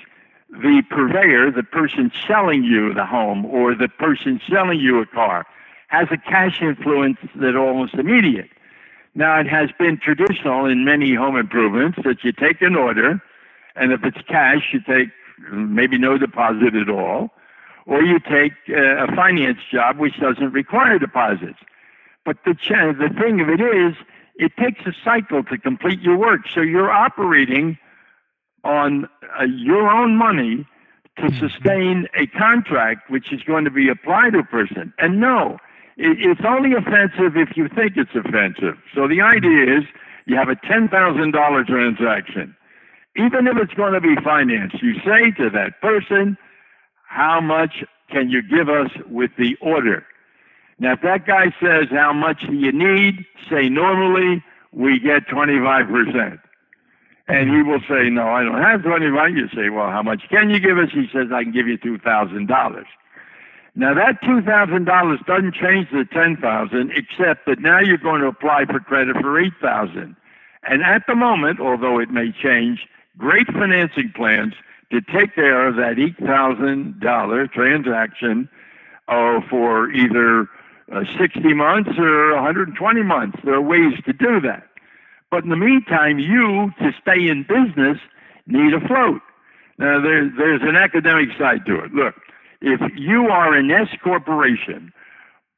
the 0.50 0.82
purveyor, 0.88 1.50
the 1.50 1.62
person 1.62 2.10
selling 2.26 2.64
you 2.64 2.94
the 2.94 3.04
home 3.04 3.44
or 3.44 3.74
the 3.74 3.88
person 3.88 4.40
selling 4.48 4.80
you 4.80 5.00
a 5.00 5.06
car, 5.06 5.46
has 5.88 6.08
a 6.10 6.16
cash 6.16 6.62
influence 6.62 7.18
that 7.34 7.56
almost 7.56 7.94
immediate. 7.94 8.48
Now, 9.14 9.38
it 9.38 9.48
has 9.48 9.70
been 9.78 9.98
traditional 9.98 10.64
in 10.64 10.84
many 10.84 11.14
home 11.14 11.36
improvements 11.36 11.98
that 12.04 12.24
you 12.24 12.32
take 12.32 12.62
an 12.62 12.76
order, 12.76 13.20
and 13.76 13.92
if 13.92 14.02
it's 14.04 14.22
cash, 14.28 14.72
you 14.72 14.80
take 14.80 15.10
maybe 15.52 15.98
no 15.98 16.18
deposit 16.18 16.74
at 16.74 16.88
all 16.88 17.30
or 17.86 18.02
you 18.02 18.20
take 18.20 18.52
uh, 18.68 19.04
a 19.04 19.16
finance 19.16 19.58
job 19.70 19.98
which 19.98 20.18
doesn't 20.20 20.52
require 20.52 20.98
deposits. 20.98 21.58
But 22.24 22.36
the 22.44 22.54
ch- 22.54 22.96
the 22.98 23.10
thing 23.20 23.40
of 23.40 23.48
it 23.48 23.60
is, 23.60 23.94
it 24.36 24.52
takes 24.56 24.80
a 24.86 24.92
cycle 25.04 25.42
to 25.44 25.58
complete 25.58 26.00
your 26.00 26.16
work. 26.16 26.42
So 26.54 26.60
you're 26.60 26.90
operating 26.90 27.78
on 28.64 29.08
uh, 29.38 29.44
your 29.44 29.90
own 29.90 30.16
money 30.16 30.66
to 31.16 31.22
mm-hmm. 31.22 31.46
sustain 31.46 32.06
a 32.14 32.26
contract 32.26 33.10
which 33.10 33.32
is 33.32 33.42
going 33.42 33.64
to 33.64 33.70
be 33.70 33.88
applied 33.88 34.34
to 34.34 34.40
a 34.40 34.44
person. 34.44 34.92
And 34.98 35.20
no, 35.20 35.58
it's 35.96 36.40
only 36.46 36.72
offensive 36.74 37.36
if 37.36 37.56
you 37.56 37.68
think 37.68 37.96
it's 37.96 38.14
offensive. 38.14 38.78
So 38.94 39.08
the 39.08 39.20
idea 39.20 39.78
is 39.78 39.84
you 40.26 40.36
have 40.36 40.48
a 40.48 40.56
$10,000 40.56 41.66
transaction. 41.66 42.56
Even 43.16 43.46
if 43.46 43.56
it's 43.56 43.74
going 43.74 43.92
to 43.92 44.00
be 44.00 44.14
financed, 44.22 44.82
you 44.82 44.94
say 45.04 45.30
to 45.36 45.50
that 45.50 45.80
person, 45.80 46.36
how 47.08 47.40
much 47.40 47.84
can 48.10 48.30
you 48.30 48.42
give 48.42 48.68
us 48.68 48.90
with 49.08 49.30
the 49.36 49.56
order? 49.60 50.04
Now, 50.78 50.92
if 50.92 51.02
that 51.02 51.26
guy 51.26 51.46
says, 51.60 51.88
how 51.90 52.12
much 52.12 52.40
do 52.46 52.54
you 52.54 52.72
need? 52.72 53.26
Say 53.50 53.68
normally, 53.68 54.42
we 54.72 54.98
get 54.98 55.26
25%. 55.26 56.38
And 57.28 57.50
he 57.50 57.62
will 57.62 57.80
say, 57.88 58.10
no, 58.10 58.28
I 58.28 58.42
don't 58.42 58.62
have 58.62 58.82
25. 58.82 59.36
You 59.36 59.48
say, 59.54 59.68
well, 59.68 59.90
how 59.90 60.02
much 60.02 60.22
can 60.30 60.50
you 60.50 60.58
give 60.58 60.78
us? 60.78 60.88
He 60.92 61.06
says, 61.12 61.28
I 61.32 61.44
can 61.44 61.52
give 61.52 61.68
you 61.68 61.78
$2,000. 61.78 62.84
Now 63.76 63.94
that 63.94 64.20
$2,000 64.22 65.26
doesn't 65.26 65.54
change 65.54 65.88
the 65.92 66.04
10,000 66.12 66.90
except 66.90 67.46
that 67.46 67.60
now 67.60 67.78
you're 67.80 67.98
going 67.98 68.20
to 68.20 68.26
apply 68.26 68.64
for 68.66 68.80
credit 68.80 69.16
for 69.20 69.38
8,000. 69.38 70.16
And 70.64 70.82
at 70.82 71.02
the 71.06 71.14
moment, 71.14 71.60
although 71.60 72.00
it 72.00 72.10
may 72.10 72.32
change, 72.32 72.80
great 73.18 73.46
financing 73.46 74.12
plans 74.14 74.54
to 74.90 75.00
take 75.00 75.34
care 75.34 75.68
of 75.68 75.76
that 75.76 75.96
$8,000 75.96 77.52
transaction 77.52 78.48
uh, 79.08 79.40
for 79.48 79.90
either 79.92 80.48
uh, 80.92 81.04
60 81.18 81.54
months 81.54 81.90
or 81.98 82.34
120 82.34 83.02
months. 83.02 83.38
There 83.44 83.54
are 83.54 83.60
ways 83.60 83.94
to 84.06 84.12
do 84.12 84.40
that. 84.40 84.66
But 85.30 85.44
in 85.44 85.50
the 85.50 85.56
meantime, 85.56 86.18
you, 86.18 86.72
to 86.80 86.92
stay 87.00 87.28
in 87.28 87.44
business, 87.44 87.98
need 88.46 88.74
a 88.74 88.80
float. 88.80 89.20
Now, 89.78 90.00
there, 90.00 90.30
there's 90.36 90.62
an 90.62 90.76
academic 90.76 91.28
side 91.38 91.64
to 91.66 91.84
it. 91.84 91.94
Look, 91.94 92.14
if 92.60 92.80
you 92.96 93.28
are 93.28 93.54
an 93.54 93.70
S 93.70 93.88
corporation 94.02 94.92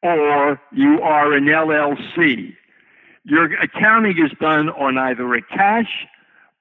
or 0.02 0.60
you 0.72 1.00
are 1.00 1.32
an 1.32 1.46
LLC, 1.46 2.54
your 3.24 3.52
accounting 3.60 4.18
is 4.18 4.30
done 4.38 4.68
on 4.68 4.98
either 4.98 5.34
a 5.34 5.42
cash 5.42 6.06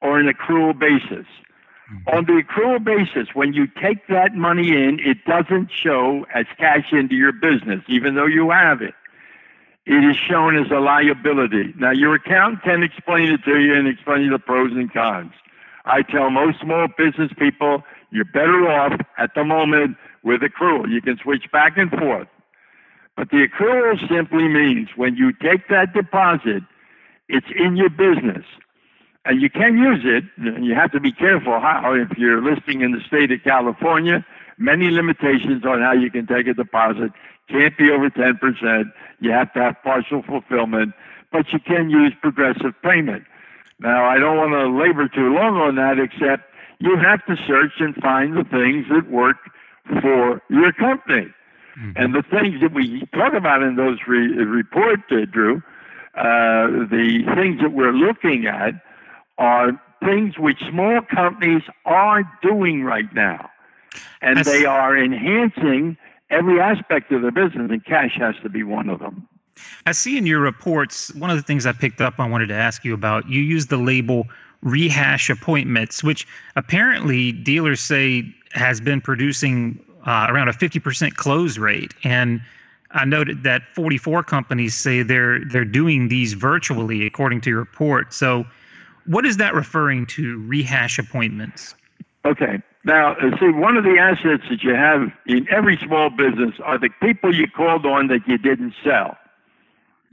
or 0.01 0.19
an 0.19 0.31
accrual 0.31 0.77
basis. 0.77 1.25
Mm-hmm. 1.91 2.15
On 2.15 2.25
the 2.25 2.41
accrual 2.43 2.83
basis, 2.83 3.33
when 3.33 3.53
you 3.53 3.67
take 3.67 4.07
that 4.07 4.35
money 4.35 4.69
in, 4.69 4.99
it 4.99 5.23
doesn't 5.25 5.69
show 5.71 6.25
as 6.33 6.45
cash 6.57 6.91
into 6.91 7.15
your 7.15 7.31
business, 7.31 7.81
even 7.87 8.15
though 8.15 8.25
you 8.25 8.49
have 8.49 8.81
it. 8.81 8.93
It 9.85 10.03
is 10.03 10.15
shown 10.15 10.55
as 10.57 10.69
a 10.71 10.79
liability. 10.79 11.73
Now, 11.77 11.91
your 11.91 12.15
accountant 12.15 12.63
can 12.63 12.83
explain 12.83 13.31
it 13.31 13.43
to 13.45 13.59
you 13.59 13.73
and 13.73 13.87
explain 13.87 14.29
the 14.29 14.39
pros 14.39 14.71
and 14.71 14.91
cons. 14.93 15.33
I 15.85 16.03
tell 16.03 16.29
most 16.29 16.59
small 16.59 16.87
business 16.95 17.31
people, 17.37 17.83
you're 18.11 18.25
better 18.25 18.69
off 18.69 18.99
at 19.17 19.33
the 19.33 19.43
moment 19.43 19.97
with 20.23 20.41
accrual. 20.41 20.87
You 20.89 21.01
can 21.01 21.17
switch 21.17 21.51
back 21.51 21.77
and 21.77 21.89
forth. 21.89 22.27
But 23.17 23.31
the 23.31 23.47
accrual 23.47 24.07
simply 24.07 24.47
means 24.47 24.89
when 24.95 25.15
you 25.15 25.33
take 25.33 25.67
that 25.69 25.93
deposit, 25.93 26.63
it's 27.27 27.47
in 27.55 27.75
your 27.75 27.89
business. 27.89 28.45
And 29.25 29.41
you 29.41 29.49
can 29.49 29.77
use 29.77 30.01
it, 30.03 30.23
you 30.63 30.73
have 30.73 30.91
to 30.93 30.99
be 30.99 31.11
careful 31.11 31.59
how. 31.59 31.93
If 31.93 32.17
you're 32.17 32.41
listing 32.41 32.81
in 32.81 32.91
the 32.91 33.01
state 33.05 33.31
of 33.31 33.43
California, 33.43 34.25
many 34.57 34.89
limitations 34.89 35.63
on 35.63 35.81
how 35.81 35.93
you 35.93 36.09
can 36.09 36.25
take 36.25 36.47
a 36.47 36.53
deposit. 36.53 37.11
Can't 37.47 37.77
be 37.77 37.91
over 37.91 38.09
10%. 38.09 38.91
You 39.19 39.31
have 39.31 39.53
to 39.53 39.59
have 39.61 39.75
partial 39.83 40.23
fulfillment, 40.23 40.93
but 41.31 41.53
you 41.53 41.59
can 41.59 41.89
use 41.89 42.13
progressive 42.19 42.73
payment. 42.81 43.23
Now, 43.79 44.05
I 44.05 44.17
don't 44.17 44.37
want 44.37 44.53
to 44.53 44.67
labor 44.69 45.07
too 45.07 45.33
long 45.33 45.57
on 45.57 45.75
that, 45.75 45.99
except 45.99 46.43
you 46.79 46.97
have 46.97 47.23
to 47.25 47.35
search 47.45 47.73
and 47.79 47.95
find 47.95 48.35
the 48.35 48.43
things 48.43 48.87
that 48.89 49.09
work 49.11 49.37
for 50.01 50.41
your 50.49 50.71
company. 50.71 51.27
Mm-hmm. 51.77 51.91
And 51.95 52.15
the 52.15 52.23
things 52.23 52.61
that 52.61 52.73
we 52.73 53.05
talk 53.13 53.33
about 53.33 53.61
in 53.61 53.75
those 53.75 53.99
re- 54.07 54.33
reports, 54.43 55.03
uh, 55.11 55.25
Drew, 55.31 55.61
uh, 56.15 56.89
the 56.89 57.23
things 57.35 57.61
that 57.61 57.71
we're 57.71 57.93
looking 57.93 58.45
at 58.45 58.73
are 59.41 59.71
things 60.05 60.37
which 60.37 60.59
small 60.69 61.01
companies 61.01 61.63
are 61.85 62.23
doing 62.41 62.83
right 62.83 63.11
now. 63.13 63.49
And 64.21 64.45
they 64.45 64.65
are 64.65 64.95
enhancing 64.95 65.97
every 66.29 66.61
aspect 66.61 67.11
of 67.11 67.23
their 67.23 67.31
business, 67.31 67.69
and 67.71 67.83
cash 67.83 68.15
has 68.17 68.35
to 68.43 68.49
be 68.49 68.63
one 68.63 68.87
of 68.87 68.99
them. 68.99 69.27
I 69.85 69.91
see 69.91 70.17
in 70.17 70.25
your 70.25 70.39
reports, 70.39 71.13
one 71.15 71.29
of 71.29 71.37
the 71.37 71.43
things 71.43 71.65
I 71.65 71.71
picked 71.71 72.01
up 72.01 72.19
I 72.19 72.27
wanted 72.27 72.47
to 72.47 72.55
ask 72.55 72.85
you 72.85 72.93
about, 72.93 73.27
you 73.27 73.41
use 73.41 73.67
the 73.67 73.77
label 73.77 74.27
rehash 74.61 75.29
appointments, 75.29 76.03
which 76.03 76.27
apparently 76.55 77.31
dealers 77.31 77.81
say 77.81 78.23
has 78.53 78.79
been 78.79 79.01
producing 79.01 79.83
uh, 80.05 80.27
around 80.29 80.49
a 80.49 80.53
50% 80.53 81.15
close 81.15 81.57
rate. 81.57 81.93
And 82.03 82.41
I 82.91 83.05
noted 83.05 83.43
that 83.43 83.63
44 83.73 84.23
companies 84.23 84.75
say 84.75 85.01
they're 85.03 85.43
they're 85.45 85.65
doing 85.65 86.09
these 86.09 86.33
virtually, 86.33 87.05
according 87.05 87.41
to 87.41 87.49
your 87.49 87.59
report. 87.59 88.13
So, 88.13 88.45
what 89.11 89.25
is 89.25 89.37
that 89.37 89.53
referring 89.53 90.05
to? 90.07 90.39
Rehash 90.47 90.97
appointments. 90.97 91.75
Okay. 92.25 92.61
Now, 92.83 93.13
uh, 93.13 93.37
see, 93.39 93.49
one 93.49 93.77
of 93.77 93.83
the 93.83 93.97
assets 93.99 94.43
that 94.49 94.63
you 94.63 94.73
have 94.73 95.11
in 95.27 95.47
every 95.51 95.77
small 95.77 96.09
business 96.09 96.55
are 96.63 96.79
the 96.79 96.89
people 97.01 97.33
you 97.33 97.47
called 97.47 97.85
on 97.85 98.07
that 98.07 98.27
you 98.27 98.37
didn't 98.37 98.73
sell. 98.83 99.17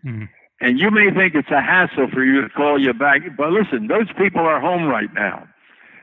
Mm-hmm. 0.04 0.24
And 0.60 0.78
you 0.78 0.90
may 0.90 1.10
think 1.10 1.34
it's 1.34 1.50
a 1.50 1.62
hassle 1.62 2.08
for 2.12 2.24
you 2.24 2.42
to 2.42 2.48
call 2.48 2.80
you 2.80 2.92
back, 2.92 3.20
but 3.36 3.52
listen, 3.52 3.86
those 3.86 4.08
people 4.18 4.40
are 4.40 4.60
home 4.60 4.86
right 4.86 5.12
now. 5.14 5.46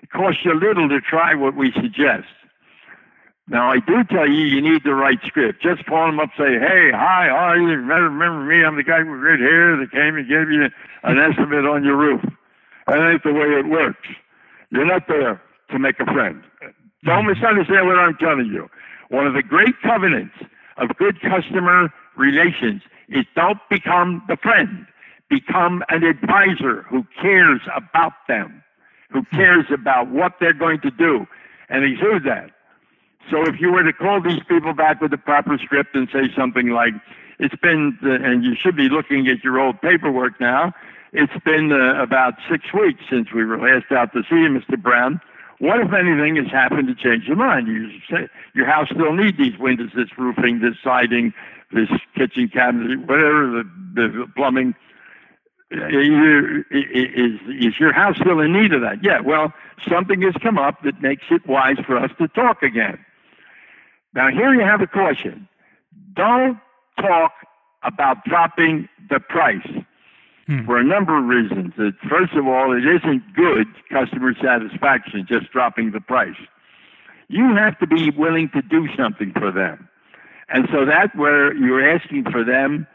It 0.02 0.12
costs 0.12 0.42
you 0.46 0.58
little 0.58 0.88
to 0.90 1.02
try 1.02 1.36
what 1.36 1.56
we 1.56 1.72
suggest. 1.74 2.28
Now, 3.48 3.70
I 3.70 3.80
do 3.80 4.04
tell 4.06 4.28
you, 4.28 4.46
you 4.46 4.62
need 4.62 4.84
the 4.84 4.96
right 4.96 5.20
script. 5.26 5.62
Just 5.62 5.86
call 5.86 6.08
them 6.08 6.20
up, 6.20 6.30
say, 6.38 6.58
hey, 6.58 6.90
hi, 6.92 7.28
how 7.28 7.54
are 7.54 7.58
you? 7.58 7.68
Remember, 7.68 8.10
remember 8.10 8.44
me? 8.46 8.64
I'm 8.64 8.76
the 8.76 8.84
guy 8.84 9.00
with 9.00 9.20
red 9.20 9.40
hair 9.40 9.78
that 9.78 9.92
came 9.92 10.16
and 10.16 10.28
gave 10.28 10.50
you 10.50 10.70
an 11.04 11.20
estimate 11.20 11.66
on 11.66 11.84
your 11.84 11.98
roof. 11.98 12.22
That 12.88 13.12
ain't 13.12 13.24
the 13.24 13.34
way 13.34 13.60
it 13.60 13.68
works. 13.68 14.08
You're 14.72 14.86
not 14.86 15.08
there 15.08 15.42
to 15.72 15.80
make 15.80 16.00
a 16.00 16.06
friend. 16.06 16.44
Don't 17.04 17.26
mm-hmm. 17.26 17.40
misunderstand 17.40 17.88
what 17.88 17.98
I'm 17.98 18.16
telling 18.18 18.48
you. 18.48 18.70
One 19.10 19.28
of 19.28 19.34
the 19.34 19.44
great 19.44 19.76
covenants 19.82 20.36
of 20.78 20.96
good 20.98 21.22
customer 21.22 21.90
relations 22.16 22.82
is 23.10 23.26
don't 23.36 23.60
become 23.70 24.24
the 24.28 24.38
friend. 24.38 24.86
Become 25.30 25.84
an 25.90 26.04
advisor 26.04 26.84
who 26.84 27.06
cares 27.22 27.62
about 27.76 28.14
them, 28.28 28.64
who 29.10 29.22
mm-hmm. 29.22 29.36
cares 29.36 29.66
about 29.72 30.10
what 30.10 30.34
they're 30.40 30.54
going 30.54 30.82
to 30.82 30.92
do, 30.92 31.26
and 31.70 31.84
exude 31.84 32.24
that. 32.26 32.52
So 33.32 33.44
if 33.44 33.60
you 33.60 33.72
were 33.72 33.84
to 33.84 33.94
call 33.94 34.22
these 34.22 34.42
people 34.48 34.74
back 34.74 35.02
with 35.02 35.12
the 35.12 35.18
proper 35.18 35.58
script 35.58 35.96
and 35.96 36.08
say 36.14 36.30
something 36.38 36.70
like, 36.70 36.94
it's 37.40 37.56
been, 37.56 37.98
and 38.02 38.44
you 38.44 38.56
should 38.56 38.76
be 38.76 38.88
looking 38.88 39.28
at 39.28 39.44
your 39.44 39.60
old 39.60 39.82
paperwork 39.82 40.40
now, 40.40 40.74
it's 41.16 41.44
been 41.44 41.72
uh, 41.72 42.02
about 42.02 42.34
six 42.50 42.66
weeks 42.74 43.02
since 43.10 43.32
we 43.34 43.46
were 43.46 43.58
last 43.58 43.92
out 43.92 44.12
to 44.14 44.22
see 44.24 44.36
you, 44.36 44.50
Mr. 44.50 44.82
Brown. 44.82 45.22
What, 45.60 45.80
if 45.80 45.94
anything, 45.94 46.36
has 46.36 46.52
happened 46.52 46.90
to 46.90 46.96
change 46.96 47.26
your 47.26 47.38
mind? 47.38 47.68
You 47.68 47.90
say 48.10 48.28
your 48.54 48.66
house 48.66 48.90
still 48.92 49.14
needs 49.14 49.38
these 49.38 49.58
windows, 49.58 49.92
this 49.96 50.10
roofing, 50.18 50.60
this 50.60 50.76
siding, 50.84 51.34
this 51.72 51.90
kitchen 52.16 52.50
cabinet, 52.50 53.00
whatever 53.00 53.64
the, 53.64 53.70
the 53.96 54.28
plumbing. 54.36 54.76
Uh, 55.74 55.88
is 55.88 57.40
is 57.50 57.80
your 57.80 57.92
house 57.92 58.18
still 58.18 58.40
in 58.40 58.54
need 58.54 58.74
of 58.74 58.82
that? 58.82 59.04
Yeah. 59.04 59.22
Well, 59.22 59.54
something 59.90 60.22
has 60.22 60.36
come 60.44 60.58
up 60.58 60.84
that 60.84 61.02
makes 61.02 61.24
it 61.32 61.48
wise 61.48 61.78
for 61.88 61.98
us 61.98 62.12
to 62.20 62.28
talk 62.28 62.62
again. 62.62 63.04
Now, 64.14 64.30
here 64.30 64.54
you 64.54 64.62
have 64.62 64.82
a 64.82 64.88
caution. 64.88 65.48
Don't 66.14 66.60
talk 67.00 67.32
about 67.84 68.24
dropping 68.26 68.88
the 69.10 69.20
price 69.20 69.68
hmm. 70.48 70.66
for 70.66 70.78
a 70.78 70.84
number 70.84 71.18
of 71.18 71.26
reasons. 71.26 71.74
First 72.10 72.34
of 72.34 72.48
all, 72.48 72.76
it 72.76 72.86
isn't 72.86 73.24
good 73.36 73.68
customer 73.90 74.34
satisfaction 74.42 75.26
just 75.28 75.52
dropping 75.52 75.92
the 75.92 76.02
price. 76.02 76.38
You 77.28 77.56
have 77.56 77.78
to 77.80 77.88
be 77.88 78.12
willing 78.12 78.50
to 78.54 78.62
do 78.62 78.88
something 78.96 79.32
for 79.34 79.52
them. 79.52 79.90
And 80.50 80.68
so 80.72 80.86
that's 80.86 81.14
where 81.16 81.56
you're 81.56 81.88
asking 81.88 82.26
for 82.32 82.44
them 82.44 82.86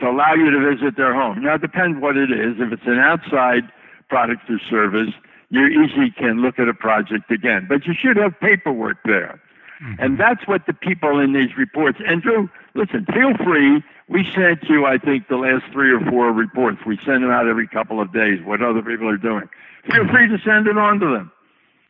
to 0.00 0.08
allow 0.08 0.34
you 0.34 0.50
to 0.50 0.74
visit 0.74 0.96
their 0.96 1.14
home. 1.14 1.42
Now, 1.42 1.54
it 1.54 1.60
depends 1.60 2.00
what 2.00 2.16
it 2.16 2.30
is. 2.30 2.56
If 2.58 2.72
it's 2.72 2.86
an 2.86 2.98
outside 2.98 3.70
product 4.08 4.50
or 4.50 4.58
service, 4.70 5.14
you 5.50 5.66
easily 5.66 6.10
can 6.10 6.42
look 6.42 6.58
at 6.58 6.68
a 6.68 6.74
project 6.74 7.30
again. 7.30 7.66
But 7.68 7.86
you 7.86 7.94
should 7.94 8.16
have 8.16 8.38
paperwork 8.40 8.98
there. 9.04 9.40
Mm-hmm. 9.82 10.02
And 10.02 10.18
that's 10.18 10.46
what 10.46 10.66
the 10.66 10.72
people 10.72 11.20
in 11.20 11.32
these 11.32 11.56
reports, 11.56 11.98
Andrew, 12.06 12.48
listen, 12.74 13.06
feel 13.12 13.36
free. 13.44 13.82
We 14.08 14.24
sent 14.34 14.64
you, 14.64 14.86
I 14.86 14.98
think, 14.98 15.28
the 15.28 15.36
last 15.36 15.64
three 15.72 15.92
or 15.92 16.00
four 16.00 16.32
reports. 16.32 16.78
We 16.86 16.98
send 17.04 17.22
them 17.22 17.30
out 17.30 17.46
every 17.46 17.68
couple 17.68 18.00
of 18.00 18.12
days, 18.12 18.40
what 18.44 18.62
other 18.62 18.82
people 18.82 19.08
are 19.08 19.18
doing. 19.18 19.48
Feel 19.86 20.04
mm-hmm. 20.04 20.14
free 20.14 20.28
to 20.28 20.38
send 20.44 20.66
it 20.66 20.76
on 20.78 20.98
to 21.00 21.06
them. 21.06 21.32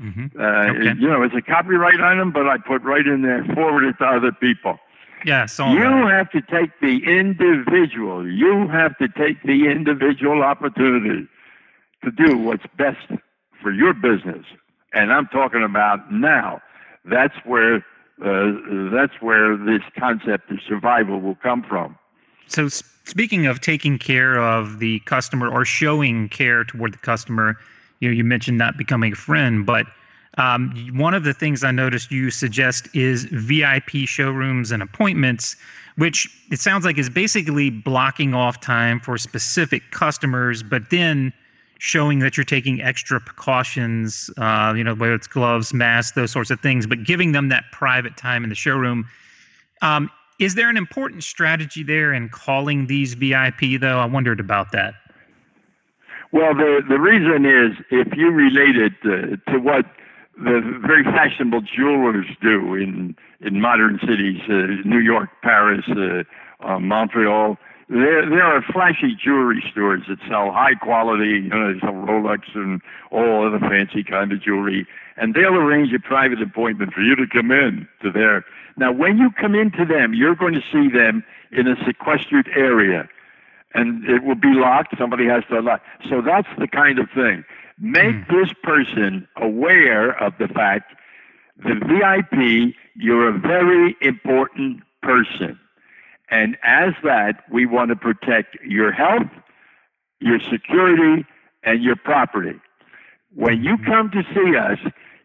Mm-hmm. 0.00 0.40
Uh, 0.40 0.44
okay. 0.44 1.00
You 1.00 1.08
know, 1.08 1.22
it's 1.22 1.34
a 1.34 1.42
copyright 1.42 2.00
item, 2.00 2.30
but 2.32 2.46
I 2.46 2.58
put 2.58 2.82
right 2.82 3.06
in 3.06 3.22
there, 3.22 3.44
forward 3.54 3.84
it 3.84 3.96
to 3.98 4.04
other 4.04 4.32
people. 4.32 4.78
Yes. 5.24 5.58
you 5.58 5.64
that. 5.64 6.10
have 6.10 6.30
to 6.30 6.42
take 6.42 6.70
the 6.80 7.00
individual. 7.04 8.26
You 8.30 8.68
have 8.68 8.96
to 8.98 9.08
take 9.08 9.42
the 9.42 9.66
individual 9.66 10.42
opportunity 10.42 11.26
to 12.04 12.10
do 12.12 12.38
what's 12.38 12.64
best 12.76 13.08
for 13.60 13.72
your 13.72 13.92
business. 13.94 14.44
And 14.92 15.12
I'm 15.12 15.26
talking 15.26 15.64
about 15.64 16.12
now 16.12 16.60
That's 17.04 17.34
where 17.44 17.76
uh, 18.24 18.52
that's 18.92 19.20
where 19.20 19.56
this 19.56 19.82
concept 19.98 20.50
of 20.50 20.58
survival 20.66 21.20
will 21.20 21.36
come 21.36 21.62
from. 21.62 21.96
So, 22.48 22.68
speaking 22.68 23.46
of 23.46 23.60
taking 23.60 23.98
care 23.98 24.40
of 24.40 24.78
the 24.80 25.00
customer 25.00 25.48
or 25.48 25.64
showing 25.64 26.28
care 26.30 26.64
toward 26.64 26.94
the 26.94 26.98
customer, 26.98 27.56
you 28.00 28.08
know, 28.08 28.14
you 28.14 28.24
mentioned 28.24 28.58
not 28.58 28.76
becoming 28.76 29.12
a 29.12 29.16
friend, 29.16 29.64
but 29.64 29.86
um, 30.38 30.72
one 30.92 31.14
of 31.14 31.24
the 31.24 31.34
things 31.34 31.64
I 31.64 31.72
noticed 31.72 32.10
you 32.10 32.30
suggest 32.30 32.88
is 32.94 33.24
VIP 33.26 34.06
showrooms 34.06 34.70
and 34.70 34.82
appointments, 34.82 35.56
which 35.96 36.28
it 36.50 36.60
sounds 36.60 36.84
like 36.84 36.96
is 36.96 37.10
basically 37.10 37.70
blocking 37.70 38.34
off 38.34 38.60
time 38.60 39.00
for 39.00 39.18
specific 39.18 39.90
customers, 39.90 40.62
but 40.62 40.90
then 40.90 41.32
showing 41.78 42.18
that 42.18 42.36
you're 42.36 42.44
taking 42.44 42.82
extra 42.82 43.20
precautions, 43.20 44.30
uh, 44.36 44.74
you 44.76 44.84
know, 44.84 44.94
whether 44.94 45.14
it's 45.14 45.26
gloves, 45.26 45.72
masks, 45.72 46.12
those 46.12 46.30
sorts 46.30 46.50
of 46.50 46.60
things, 46.60 46.86
but 46.86 47.04
giving 47.04 47.32
them 47.32 47.48
that 47.48 47.64
private 47.72 48.16
time 48.16 48.42
in 48.42 48.50
the 48.50 48.56
showroom. 48.56 49.08
Um, 49.80 50.10
is 50.38 50.54
there 50.54 50.68
an 50.68 50.76
important 50.76 51.24
strategy 51.24 51.82
there 51.82 52.12
in 52.12 52.28
calling 52.28 52.86
these 52.86 53.14
VIP, 53.14 53.80
though? 53.80 53.98
I 53.98 54.06
wondered 54.06 54.40
about 54.40 54.72
that. 54.72 54.94
Well, 56.30 56.54
the 56.54 56.82
the 56.86 57.00
reason 57.00 57.46
is 57.46 57.76
if 57.90 58.16
you 58.16 58.30
relate 58.30 58.76
it 58.76 58.92
uh, 59.04 59.52
to 59.52 59.58
what 59.58 59.86
the 60.36 60.60
very 60.86 61.02
fashionable 61.02 61.62
jewelers 61.62 62.26
do 62.42 62.74
in 62.74 63.16
in 63.40 63.60
modern 63.60 63.98
cities, 64.00 64.40
uh, 64.48 64.86
New 64.86 64.98
York, 64.98 65.30
Paris, 65.42 65.84
uh, 65.88 66.24
uh, 66.60 66.78
Montreal. 66.78 67.56
There, 67.88 68.28
there 68.28 68.44
are 68.44 68.62
flashy 68.62 69.16
jewelry 69.16 69.64
stores 69.72 70.02
that 70.08 70.18
sell 70.28 70.52
high 70.52 70.74
quality, 70.74 71.40
you 71.44 71.48
know, 71.48 71.72
they 71.72 71.80
sell 71.80 71.92
Rolex 71.92 72.40
and 72.54 72.82
all 73.10 73.46
other 73.46 73.58
fancy 73.58 74.04
kind 74.04 74.30
of 74.30 74.42
jewelry, 74.42 74.86
and 75.16 75.34
they'll 75.34 75.56
arrange 75.56 75.92
a 75.94 75.98
private 75.98 76.42
appointment 76.42 76.92
for 76.92 77.00
you 77.00 77.16
to 77.16 77.26
come 77.26 77.50
in 77.50 77.88
to 78.02 78.10
their. 78.12 78.44
Now, 78.76 78.92
when 78.92 79.16
you 79.16 79.30
come 79.30 79.54
into 79.54 79.86
them, 79.86 80.12
you're 80.12 80.34
going 80.34 80.52
to 80.52 80.60
see 80.70 80.88
them 80.92 81.24
in 81.50 81.66
a 81.66 81.76
sequestered 81.86 82.50
area, 82.54 83.08
and 83.72 84.04
it 84.04 84.22
will 84.22 84.34
be 84.34 84.52
locked. 84.52 84.94
Somebody 84.98 85.26
has 85.26 85.44
to 85.50 85.60
lock. 85.60 85.80
So 86.10 86.20
that's 86.20 86.48
the 86.58 86.68
kind 86.68 86.98
of 86.98 87.08
thing. 87.14 87.42
Make 87.80 88.16
mm. 88.16 88.28
this 88.28 88.52
person 88.62 89.26
aware 89.36 90.10
of 90.22 90.34
the 90.38 90.48
fact 90.48 90.92
the 91.56 91.74
VIP, 91.74 92.74
you're 92.94 93.28
a 93.28 93.38
very 93.38 93.96
important 94.00 94.82
person. 95.02 95.58
And 96.30 96.56
as 96.62 96.94
that, 97.04 97.42
we 97.50 97.66
want 97.66 97.90
to 97.90 97.96
protect 97.96 98.56
your 98.62 98.92
health, 98.92 99.30
your 100.20 100.38
security, 100.40 101.24
and 101.62 101.82
your 101.82 101.96
property. 101.96 102.60
When 103.34 103.62
you 103.62 103.76
come 103.78 104.10
to 104.10 104.22
see 104.34 104.56
us, 104.56 104.78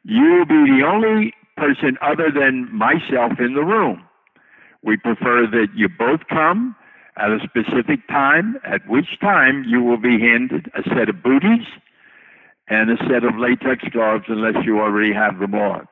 you 0.04 0.24
will 0.24 0.46
be 0.46 0.80
the 0.80 0.86
only 0.86 1.34
person 1.58 1.98
other 2.02 2.32
than 2.32 2.74
myself 2.76 3.34
in 3.40 3.54
the 3.54 3.64
room. 3.64 4.04
We 4.84 4.98
prefer 4.98 5.48
that 5.48 5.68
you 5.76 5.88
both 5.88 6.22
come 6.30 6.76
at 7.18 7.30
a 7.30 7.40
specific 7.44 8.08
time, 8.08 8.58
at 8.64 8.88
which 8.88 9.20
time 9.22 9.64
you 9.68 9.82
will 9.84 9.98
be 9.98 10.20
handed 10.20 10.72
a 10.76 10.84
set 10.90 11.10
of 11.10 11.22
booties 11.22 11.66
and 12.68 12.90
a 12.90 12.98
set 13.08 13.24
of 13.24 13.38
latex 13.38 13.84
gloves 13.92 14.26
unless 14.28 14.66
you 14.66 14.80
already 14.80 15.14
have 15.14 15.40
them 15.40 15.54
on. 15.54 15.88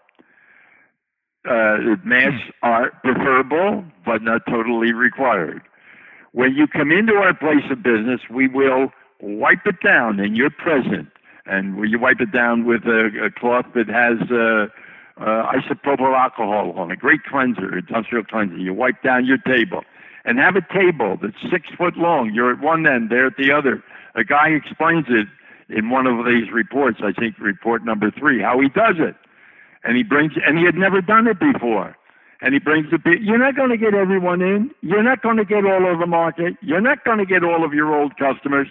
Uh, 1.44 1.98
masks 2.06 2.44
hmm. 2.62 2.70
are 2.70 2.92
preferable, 3.04 3.84
but 4.06 4.22
not 4.22 4.42
totally 4.48 4.94
required. 4.94 5.62
When 6.34 6.54
you 6.54 6.68
come 6.68 6.92
into 6.92 7.14
our 7.14 7.34
place 7.34 7.66
of 7.72 7.84
business, 7.84 8.22
we 8.30 8.48
will 8.48 8.90
wipe 9.22 9.66
it 9.66 9.82
down 9.84 10.20
in 10.20 10.36
your 10.36 10.50
present, 10.50 11.10
and 11.46 11.90
you 11.90 12.00
wipe 12.00 12.22
it 12.22 12.32
down 12.32 12.66
with 12.66 12.84
a, 12.86 13.26
a 13.26 13.32
cloth 13.32 13.66
that 13.76 13.88
has 13.88 14.22
uh, 14.32 14.68
uh, 15.20 15.52
isopropyl 15.52 16.18
alcohol 16.18 16.74
on 16.78 16.92
a 16.92 16.96
great 16.96 17.24
cleanser, 17.24 17.78
industrial 17.78 18.24
cleanser. 18.24 18.58
You 18.58 18.74
wipe 18.74 19.02
down 19.04 19.26
your 19.26 19.40
table, 19.40 19.82
and 20.26 20.38
have 20.40 20.56
a 20.56 20.74
table 20.74 21.18
that's 21.22 21.42
six 21.52 21.68
foot 21.78 21.98
long. 21.98 22.32
You're 22.34 22.54
at 22.54 22.62
one 22.62 22.88
end, 22.88 23.10
they're 23.10 23.28
at 23.28 23.38
the 23.38 23.52
other. 23.52 23.84
A 24.16 24.24
guy 24.24 24.50
explains 24.50 25.06
it 25.10 25.28
in 25.70 25.90
one 25.90 26.06
of 26.06 26.26
these 26.26 26.52
reports, 26.52 27.00
I 27.04 27.14
think 27.14 27.40
report 27.40 27.84
number 27.84 28.12
three, 28.12 28.42
how 28.42 28.60
he 28.60 28.70
does 28.70 28.96
it. 29.00 29.16
And 29.84 29.98
he 29.98 30.04
brings, 30.04 30.34
and 30.46 30.58
he 30.58 30.66
had 30.66 30.76
never 30.76 31.02
done 31.02 31.28
it 31.28 31.40
before. 31.40 31.96
And 32.42 32.54
he 32.54 32.60
brings 32.60 32.90
the, 32.90 33.00
you're 33.22 33.38
not 33.38 33.56
going 33.56 33.70
to 33.70 33.78
get 33.78 33.94
everyone 33.94 34.42
in. 34.42 34.72
You're 34.82 35.04
not 35.04 35.22
going 35.22 35.38
to 35.38 35.46
get 35.46 35.66
all 35.66 35.92
of 35.92 36.00
the 36.00 36.08
market. 36.08 36.56
You're 36.62 36.82
not 36.82 37.04
going 37.04 37.20
to 37.20 37.26
get 37.26 37.44
all 37.44 37.64
of 37.64 37.74
your 37.74 37.94
old 37.94 38.18
customers, 38.18 38.68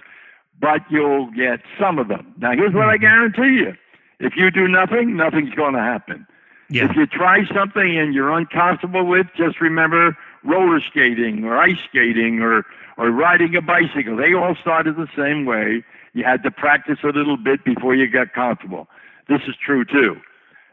but 0.61 0.81
you'll 0.91 1.31
get 1.31 1.61
some 1.79 1.99
of 1.99 2.09
them. 2.09 2.35
Now, 2.39 2.53
here's 2.53 2.75
what 2.75 2.89
I 2.89 2.97
mm-hmm. 2.97 3.03
guarantee 3.03 3.61
you. 3.61 3.75
If 4.19 4.35
you 4.37 4.51
do 4.51 4.69
nothing, 4.69 5.17
nothing's 5.17 5.55
going 5.55 5.75
to 5.75 5.81
happen. 5.81 6.27
Yeah. 6.69 6.91
If 6.91 6.97
you 6.97 7.07
try 7.07 7.47
something 7.53 7.99
and 7.99 8.15
you're 8.15 8.31
uncomfortable 8.31 9.05
with, 9.07 9.27
just 9.37 9.61
remember 9.61 10.17
roller 10.45 10.81
skating 10.81 11.45
or 11.45 11.57
ice 11.57 11.79
skating 11.89 12.41
or, 12.41 12.65
or 12.97 13.11
riding 13.11 13.57
a 13.57 13.63
bicycle. 13.63 14.17
They 14.17 14.35
all 14.35 14.55
started 14.61 14.97
the 14.97 15.09
same 15.17 15.47
way. 15.47 15.85
You 16.13 16.25
had 16.25 16.43
to 16.43 16.51
practice 16.51 16.99
a 17.03 17.09
little 17.09 17.37
bit 17.37 17.65
before 17.65 17.95
you 17.95 18.09
got 18.09 18.33
comfortable. 18.35 18.89
This 19.29 19.41
is 19.49 19.55
true 19.65 19.85
too. 19.85 20.21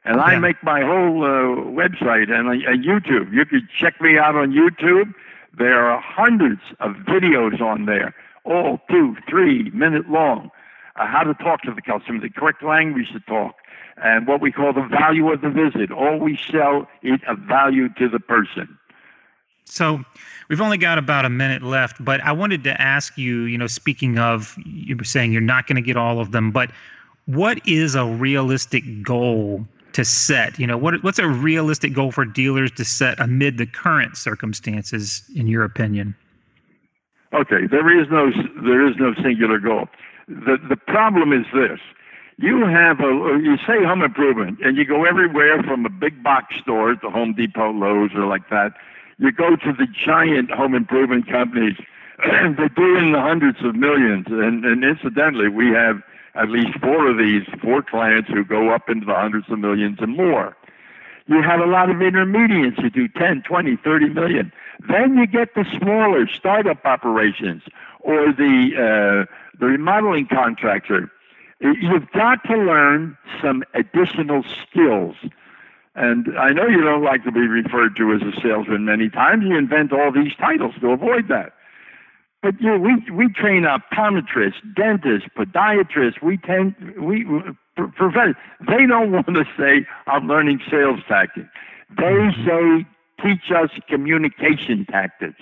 And 0.08 0.16
yeah. 0.16 0.24
I 0.24 0.40
make 0.40 0.64
my 0.64 0.82
whole 0.84 1.24
uh, 1.24 1.68
website 1.70 2.32
and 2.32 2.48
uh, 2.48 2.72
YouTube. 2.72 3.34
You 3.34 3.46
could 3.46 3.68
check 3.78 4.00
me 4.00 4.18
out 4.18 4.36
on 4.36 4.54
YouTube. 4.54 5.14
There 5.58 5.86
are 5.86 6.00
hundreds 6.00 6.62
of 6.80 6.94
videos 6.94 7.60
on 7.60 7.88
there, 7.88 8.16
all 8.46 8.80
two, 8.90 9.18
three 9.30 9.70
minute 9.72 10.10
long. 10.10 10.50
Uh, 10.96 11.08
how 11.08 11.24
to 11.24 11.34
talk 11.34 11.62
to 11.64 11.74
the 11.74 11.82
customer, 11.82 12.22
the 12.22 12.30
correct 12.30 12.64
language 12.64 13.12
to 13.12 13.20
talk, 13.20 13.56
and 13.98 14.28
what 14.28 14.40
we 14.40 14.50
call 14.50 14.72
the 14.72 14.88
value 14.88 15.30
of 15.30 15.42
the 15.42 15.50
visit. 15.50 15.92
All 15.92 16.18
we 16.18 16.40
sell 16.50 16.88
is 17.04 17.20
a 17.28 17.36
value 17.36 17.90
to 17.96 18.08
the 18.08 18.20
person. 18.20 18.78
So 19.66 20.02
we've 20.48 20.62
only 20.62 20.78
got 20.78 20.98
about 20.98 21.26
a 21.26 21.30
minute 21.30 21.64
left, 21.64 22.04
but 22.04 22.22
I 22.22 22.32
wanted 22.32 22.64
to 22.64 22.82
ask 22.82 23.18
you, 23.18 23.42
you 23.42 23.58
know, 23.58 23.68
speaking 23.68 24.18
of 24.20 24.56
you 24.66 24.96
were 24.96 25.04
saying 25.04 25.34
you're 25.34 25.42
not 25.42 25.68
going 25.68 25.76
to 25.76 25.82
get 25.82 25.98
all 25.98 26.22
of 26.22 26.32
them, 26.32 26.52
but 26.52 26.72
what 27.26 27.60
is 27.68 27.94
a 27.94 28.06
realistic 28.06 29.04
goal 29.04 29.68
to 29.98 30.06
set? 30.06 30.58
You 30.58 30.66
know, 30.66 30.78
what 30.78 31.04
what's 31.04 31.20
a 31.20 31.28
realistic 31.28 31.94
goal 31.94 32.12
for 32.12 32.26
dealers 32.26 32.72
to 32.74 32.86
set 32.86 33.20
amid 33.20 33.58
the 33.58 33.66
current 33.66 34.18
circumstances 34.18 35.24
in 35.36 35.48
your 35.48 35.64
opinion? 35.64 36.16
Okay, 37.34 37.68
there 37.70 38.02
is 38.02 38.08
no 38.10 38.32
there 38.64 38.88
is 38.88 38.96
no 38.98 39.14
singular 39.22 39.60
goal. 39.60 39.88
The 40.28 40.58
the 40.70 40.78
problem 40.78 41.34
is 41.34 41.46
this. 41.54 41.80
You 42.40 42.66
have 42.66 43.00
a 43.00 43.40
you 43.42 43.58
say 43.68 43.84
home 43.84 44.02
improvement 44.02 44.60
and 44.64 44.78
you 44.78 44.86
go 44.86 45.06
everywhere 45.06 45.62
from 45.64 45.86
a 45.86 45.90
big 45.90 46.24
box 46.24 46.56
store 46.62 46.96
to 46.96 47.10
Home 47.10 47.34
Depot, 47.34 47.72
Lowe's 47.72 48.12
or 48.16 48.26
like 48.26 48.50
that 48.50 48.74
you 49.18 49.32
go 49.32 49.56
to 49.56 49.74
the 49.74 49.88
giant 49.88 50.52
home 50.52 50.76
improvement 50.76 51.28
companies, 51.28 51.76
they're 52.58 52.70
doing 52.70 53.12
the 53.12 53.22
hundreds 53.22 53.64
of 53.64 53.76
millions. 53.76 54.26
And, 54.30 54.64
and 54.66 54.84
incidentally, 54.84 55.50
we 55.50 55.70
have 55.70 56.02
at 56.38 56.50
least 56.50 56.80
four 56.80 57.10
of 57.10 57.18
these, 57.18 57.44
four 57.62 57.82
clients 57.82 58.30
who 58.30 58.44
go 58.44 58.70
up 58.70 58.90
into 58.90 59.06
the 59.06 59.14
hundreds 59.14 59.50
of 59.50 59.60
millions 59.60 59.98
and 60.00 60.16
more. 60.16 60.56
You 61.28 61.42
have 61.42 61.60
a 61.60 61.66
lot 61.66 61.90
of 61.90 62.02
intermediates 62.02 62.78
who 62.80 62.90
do 62.90 63.08
10, 63.08 63.44
20, 63.44 63.76
30 63.78 64.10
million. 64.10 64.54
Then 64.88 65.18
you 65.18 65.28
get 65.28 65.56
the 65.56 65.66
smaller 65.78 66.28
startup 66.28 66.86
operations 66.86 67.64
or 68.00 68.32
the, 68.32 69.26
uh, 69.28 69.34
the 69.60 69.66
remodeling 69.66 70.28
contractor. 70.28 71.12
You've 71.60 72.10
got 72.12 72.44
to 72.46 72.56
learn 72.56 73.18
some 73.42 73.64
additional 73.74 74.44
skills 74.62 75.16
and 75.98 76.38
I 76.38 76.52
know 76.52 76.68
you 76.68 76.82
don't 76.82 77.04
like 77.04 77.24
to 77.24 77.32
be 77.32 77.48
referred 77.48 77.96
to 77.96 78.14
as 78.14 78.22
a 78.22 78.40
salesman 78.40 78.86
many 78.86 79.10
times. 79.10 79.44
You 79.44 79.58
invent 79.58 79.92
all 79.92 80.12
these 80.12 80.36
titles 80.36 80.76
to 80.80 80.92
avoid 80.92 81.28
that. 81.30 81.54
But 82.48 82.62
you 82.62 82.70
know, 82.70 82.78
we 82.78 83.12
we 83.12 83.28
train 83.34 83.64
optometrists, 83.64 84.62
dentists, 84.74 85.28
podiatrists. 85.38 86.22
We 86.22 86.38
tend 86.38 86.76
we 86.98 87.26
professors. 87.76 88.36
They 88.66 88.86
don't 88.86 89.12
want 89.20 89.28
to 89.28 89.44
say 89.58 89.86
I'm 90.08 90.30
learning 90.30 90.62
sales 90.72 91.02
tactics. 91.10 91.50
They 91.98 92.04
mm-hmm. 92.04 92.48
say 92.48 92.88
teach 93.22 93.52
us 93.52 93.70
communication 93.90 94.86
tactics. 94.86 95.42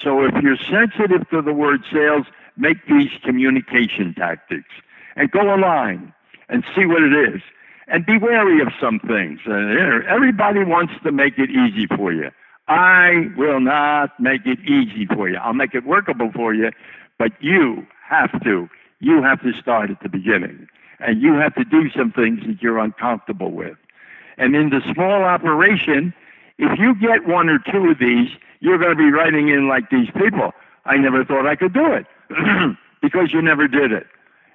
So 0.00 0.24
if 0.24 0.32
you're 0.44 0.56
sensitive 0.56 1.28
to 1.30 1.42
the 1.42 1.52
word 1.52 1.80
sales, 1.92 2.26
make 2.56 2.86
these 2.86 3.10
communication 3.24 4.14
tactics 4.14 4.70
and 5.16 5.32
go 5.32 5.40
online 5.40 6.14
and 6.48 6.62
see 6.76 6.86
what 6.86 7.02
it 7.02 7.34
is 7.34 7.42
and 7.88 8.06
be 8.06 8.16
wary 8.16 8.62
of 8.62 8.68
some 8.80 9.00
things. 9.00 9.40
Everybody 9.48 10.62
wants 10.62 10.92
to 11.02 11.10
make 11.10 11.36
it 11.36 11.50
easy 11.50 11.88
for 11.88 12.12
you. 12.12 12.30
I 12.68 13.28
will 13.36 13.60
not 13.60 14.18
make 14.18 14.46
it 14.46 14.58
easy 14.60 15.06
for 15.06 15.28
you. 15.28 15.36
I'll 15.36 15.52
make 15.52 15.74
it 15.74 15.84
workable 15.84 16.30
for 16.34 16.54
you, 16.54 16.70
but 17.18 17.32
you 17.40 17.86
have 18.08 18.42
to. 18.44 18.68
You 19.00 19.22
have 19.22 19.42
to 19.42 19.52
start 19.52 19.90
at 19.90 20.00
the 20.02 20.08
beginning, 20.08 20.66
and 20.98 21.20
you 21.20 21.34
have 21.34 21.54
to 21.56 21.64
do 21.64 21.90
some 21.90 22.10
things 22.12 22.40
that 22.46 22.62
you're 22.62 22.78
uncomfortable 22.78 23.50
with. 23.50 23.76
And 24.38 24.56
in 24.56 24.70
the 24.70 24.80
small 24.94 25.24
operation, 25.24 26.14
if 26.58 26.78
you 26.78 26.94
get 26.94 27.26
one 27.28 27.48
or 27.48 27.58
two 27.58 27.90
of 27.90 27.98
these, 27.98 28.30
you're 28.60 28.78
going 28.78 28.96
to 28.96 28.96
be 28.96 29.10
writing 29.10 29.48
in 29.48 29.68
like 29.68 29.90
these 29.90 30.08
people. 30.16 30.52
I 30.86 30.96
never 30.96 31.24
thought 31.24 31.46
I 31.46 31.56
could 31.56 31.74
do 31.74 31.92
it 31.92 32.06
because 33.02 33.32
you 33.32 33.42
never 33.42 33.68
did 33.68 33.92
it. 33.92 34.06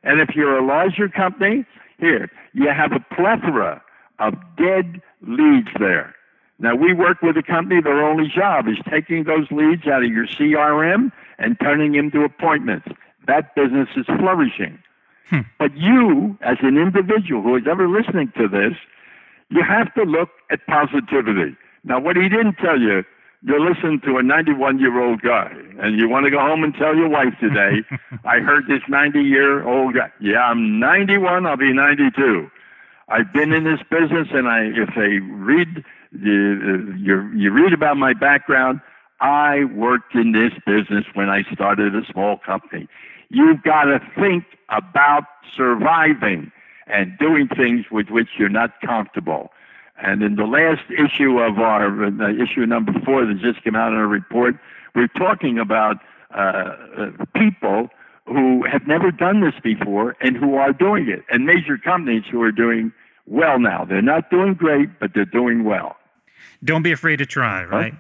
And 0.04 0.20
if 0.20 0.36
you're 0.36 0.58
a 0.58 0.66
larger 0.66 1.10
company, 1.10 1.66
here, 2.00 2.32
you 2.54 2.70
have 2.70 2.92
a 2.94 3.16
plethora 3.16 3.82
of 4.20 4.34
dead 4.58 5.02
leads 5.22 5.68
there. 5.80 6.16
Now, 6.60 6.76
we 6.76 6.94
work 6.94 7.22
with 7.22 7.38
a 7.38 7.44
company, 7.44 7.82
their 7.82 8.06
only 8.06 8.28
job 8.28 8.68
is 8.68 8.78
taking 8.90 9.24
those 9.24 9.50
leads 9.50 9.88
out 9.88 10.04
of 10.04 10.10
your 10.12 10.28
CRM 10.28 11.12
and 11.38 11.58
turning 11.62 11.94
them 11.94 12.06
into 12.06 12.24
appointments. 12.24 12.88
That 13.28 13.56
business 13.56 13.88
is 13.96 14.06
flourishing. 14.06 14.78
Hmm. 15.30 15.42
But 15.58 15.78
you, 15.78 16.38
as 16.42 16.58
an 16.62 16.78
individual 16.78 17.42
who 17.42 17.56
is 17.56 17.64
ever 17.70 17.88
listening 17.88 18.34
to 18.38 18.48
this, 18.48 18.74
you 19.50 19.64
have 19.64 19.94
to 19.94 20.04
look 20.04 20.30
at 20.52 20.66
positivity. 20.68 21.56
Now, 21.84 22.00
what 22.00 22.18
he 22.18 22.28
didn't 22.28 22.56
tell 22.56 22.80
you, 22.80 23.04
you're 23.42 23.62
listening 23.62 24.02
to 24.02 24.18
a 24.18 24.24
91 24.24 24.80
year 24.80 25.02
old 25.02 25.22
guy, 25.22 25.52
and 25.80 25.98
you 25.98 26.10
want 26.10 26.26
to 26.26 26.32
go 26.32 26.40
home 26.40 26.64
and 26.64 26.74
tell 26.74 26.96
your 26.96 27.08
wife 27.08 27.34
today, 27.40 27.84
I 28.26 28.40
heard 28.40 28.66
this 28.68 28.82
90 28.90 29.22
year 29.22 29.66
old 29.68 29.96
guy. 29.96 30.12
Yeah, 30.20 30.40
I'm 30.40 30.80
91, 30.80 31.46
I'll 31.46 31.56
be 31.56 31.72
92. 31.72 32.50
I've 33.08 33.32
been 33.34 33.54
in 33.54 33.64
this 33.64 33.80
business, 33.90 34.28
and 34.34 34.48
I, 34.48 34.66
if 34.66 34.90
they 34.96 35.20
read, 35.20 35.84
you, 36.12 37.30
you, 37.36 37.52
read 37.52 37.74
about 37.74 37.98
my 37.98 38.14
background, 38.14 38.82
I 39.22 39.66
worked 39.66 40.16
in 40.16 40.32
this 40.32 40.54
business 40.66 41.06
when 41.14 41.30
I 41.30 41.44
started 41.54 41.96
a 41.96 42.02
small 42.12 42.38
company. 42.38 42.88
You've 43.30 43.62
got 43.64 43.84
to 43.84 44.00
think 44.16 44.46
about 44.70 45.24
surviving 45.56 46.52
and 46.88 47.18
doing 47.20 47.48
things 47.48 47.86
with 47.92 48.10
which 48.10 48.30
you're 48.38 48.50
not 48.50 48.82
comfortable. 48.82 49.52
And 50.02 50.24
in 50.24 50.36
the 50.36 50.46
last 50.46 50.90
issue 50.90 51.40
of 51.40 51.60
our 51.60 52.06
uh, 52.06 52.32
issue 52.32 52.66
number 52.66 52.94
four 53.06 53.26
that 53.26 53.40
just 53.40 53.64
came 53.64 53.76
out 53.76 53.92
in 53.92 54.00
a 54.00 54.08
report, 54.08 54.56
we're 54.96 55.08
talking 55.08 55.60
about 55.60 55.98
uh, 56.34 56.76
uh, 56.98 57.26
people 57.36 57.90
who 58.26 58.64
have 58.64 58.88
never 58.88 59.12
done 59.12 59.42
this 59.42 59.56
before 59.64 60.16
and 60.22 60.38
who 60.38 60.56
are 60.56 60.72
doing 60.72 61.10
it, 61.10 61.24
and 61.30 61.46
major 61.46 61.78
companies 61.78 62.24
who 62.32 62.42
are 62.42 62.52
doing 62.52 62.92
well 63.26 63.60
now. 63.60 63.86
They're 63.86 64.02
not 64.02 64.30
doing 64.30 64.54
great, 64.54 65.00
but 65.00 65.12
they're 65.14 65.26
doing 65.26 65.64
well. 65.64 65.96
Don't 66.64 66.84
be 66.84 66.92
afraid 66.92 67.18
to 67.18 67.26
try, 67.26 67.64
right? 67.64 67.94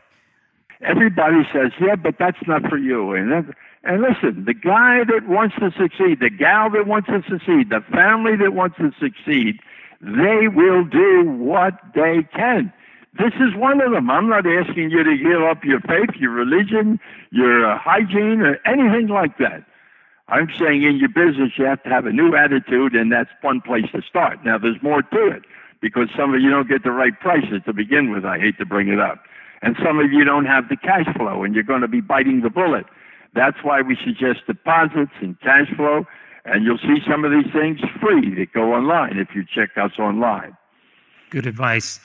Everybody 0.82 1.48
says, 1.54 1.72
"Yeah, 1.80 1.96
but 1.96 2.18
that's 2.18 2.40
not 2.48 2.68
for 2.70 2.78
you," 2.78 3.14
and 3.14 3.54
and 3.84 4.02
listen, 4.02 4.46
the 4.46 4.54
guy 4.54 5.04
that 5.06 5.28
wants 5.28 5.56
to 5.56 5.72
succeed, 5.72 6.20
the 6.20 6.30
gal 6.30 6.70
that 6.72 6.88
wants 6.88 7.08
to 7.08 7.24
succeed, 7.30 7.70
the 7.70 7.82
family 7.92 8.36
that 8.38 8.54
wants 8.54 8.78
to 8.78 8.92
succeed, 9.00 9.60
they 10.02 10.48
will 10.48 10.84
do 10.84 11.24
what 11.24 11.80
they 11.96 12.24
can. 12.34 12.72
This 13.18 13.34
is 13.40 13.56
one 13.56 13.82
of 13.82 13.92
them. 13.92 14.10
I'm 14.10 14.30
not 14.30 14.46
asking 14.46 14.92
you 14.92 15.04
to 15.04 15.18
give 15.18 15.42
up 15.42 15.64
your 15.64 15.80
faith, 15.82 16.16
your 16.16 16.32
religion, 16.32 17.00
your 17.32 17.66
uh, 17.66 17.78
hygiene, 17.78 18.42
or 18.42 18.60
anything 18.66 19.08
like 19.08 19.38
that. 19.40 19.64
I'm 20.28 20.48
saying 20.60 20.84
in 20.84 20.98
your 20.98 21.10
business, 21.10 21.54
you 21.58 21.66
have 21.66 21.82
to 21.84 21.90
have 21.90 22.06
a 22.06 22.12
new 22.12 22.36
attitude, 22.36 22.96
and 22.96 23.12
that's 23.12 23.32
one 23.42 23.62
place 23.62 23.86
to 23.94 24.02
start. 24.04 24.46
Now, 24.46 24.58
there's 24.58 24.82
more 24.84 25.02
to 25.02 25.28
it 25.28 25.44
because 25.82 26.10
some 26.18 26.34
of 26.34 26.42
you 26.42 26.50
don't 26.50 26.68
get 26.68 26.84
the 26.84 26.92
right 26.92 27.18
prices 27.20 27.62
to 27.66 27.74
begin 27.74 28.12
with. 28.12 28.26
I 28.26 28.40
hate 28.40 28.58
to 28.58 28.66
bring 28.66 28.90
it 28.90 29.00
up. 29.00 29.24
And 29.62 29.76
some 29.84 30.00
of 30.00 30.12
you 30.12 30.24
don't 30.24 30.46
have 30.46 30.70
the 30.70 30.78
cash 30.78 31.08
flow, 31.16 31.44
and 31.44 31.54
you're 31.54 31.64
going 31.64 31.82
to 31.82 31.88
be 31.88 32.02
biting 32.02 32.42
the 32.42 32.50
bullet. 32.50 32.86
That's 33.34 33.58
why 33.62 33.82
we 33.82 33.98
suggest 34.04 34.48
deposits 34.48 35.12
and 35.22 35.40
cash 35.42 35.68
flow, 35.76 36.06
and 36.46 36.64
you'll 36.64 36.80
see 36.80 37.00
some 37.08 37.26
of 37.26 37.32
these 37.32 37.52
things 37.52 37.80
free 38.02 38.34
that 38.36 38.54
go 38.54 38.74
online 38.74 39.18
if 39.18 39.36
you 39.36 39.44
check 39.44 39.72
us 39.78 39.92
online. 40.00 40.56
Good 41.30 41.46
advice. 41.46 42.00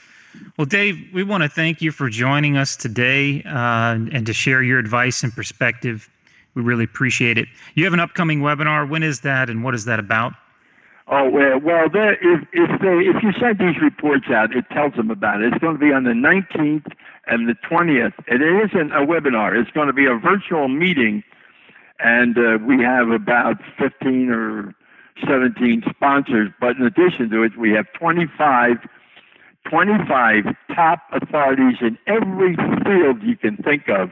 Well, 0.58 0.66
Dave, 0.66 0.96
we 1.14 1.22
want 1.22 1.44
to 1.44 1.48
thank 1.48 1.80
you 1.80 1.92
for 1.92 2.10
joining 2.10 2.56
us 2.56 2.76
today 2.76 3.42
uh, 3.44 3.98
and 4.12 4.26
to 4.26 4.32
share 4.32 4.62
your 4.62 4.78
advice 4.78 5.22
and 5.22 5.32
perspective. 5.32 6.10
We 6.54 6.62
really 6.62 6.84
appreciate 6.84 7.38
it. 7.38 7.48
You 7.74 7.84
have 7.84 7.94
an 7.94 8.00
upcoming 8.00 8.40
webinar. 8.40 8.88
When 8.88 9.02
is 9.02 9.20
that, 9.20 9.48
and 9.48 9.62
what 9.62 9.74
is 9.74 9.84
that 9.84 9.98
about? 9.98 10.34
Oh 11.06 11.28
well, 11.28 11.90
there, 11.92 12.14
if 12.14 12.48
if 12.52 12.80
they 12.80 13.04
if 13.04 13.22
you 13.22 13.32
send 13.38 13.58
these 13.58 13.80
reports 13.82 14.26
out, 14.30 14.56
it 14.56 14.64
tells 14.70 14.94
them 14.94 15.10
about 15.10 15.42
it. 15.42 15.52
It's 15.52 15.60
going 15.62 15.74
to 15.74 15.78
be 15.78 15.92
on 15.92 16.04
the 16.04 16.16
19th 16.16 16.90
and 17.26 17.46
the 17.46 17.54
20th. 17.70 18.14
It 18.26 18.40
isn't 18.40 18.90
a 18.92 19.04
webinar. 19.04 19.60
It's 19.60 19.70
going 19.72 19.88
to 19.88 19.92
be 19.92 20.06
a 20.06 20.14
virtual 20.14 20.68
meeting, 20.68 21.22
and 21.98 22.38
uh, 22.38 22.58
we 22.66 22.82
have 22.82 23.10
about 23.10 23.56
15 23.78 24.30
or 24.30 24.74
17 25.28 25.82
sponsors. 25.90 26.48
But 26.58 26.76
in 26.76 26.82
addition 26.86 27.28
to 27.30 27.42
it, 27.42 27.58
we 27.58 27.72
have 27.72 27.84
25 27.98 28.78
25 29.68 30.44
top 30.74 31.00
authorities 31.12 31.78
in 31.82 31.98
every 32.06 32.56
field 32.84 33.22
you 33.22 33.36
can 33.36 33.56
think 33.58 33.88
of 33.88 34.10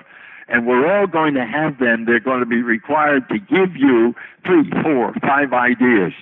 and 0.49 0.67
we're 0.67 0.87
all 0.87 1.07
going 1.07 1.35
to 1.35 1.47
have 1.47 1.79
them. 1.79 2.05
They're 2.05 2.21
going 2.21 2.41
to 2.41 2.47
be 2.47 2.63
required 2.63 3.29
to 3.31 3.39
give 3.39 3.77
you 3.77 4.15
three, 4.45 4.71
four, 4.83 5.15
five 5.23 5.53
ideas. 5.53 6.13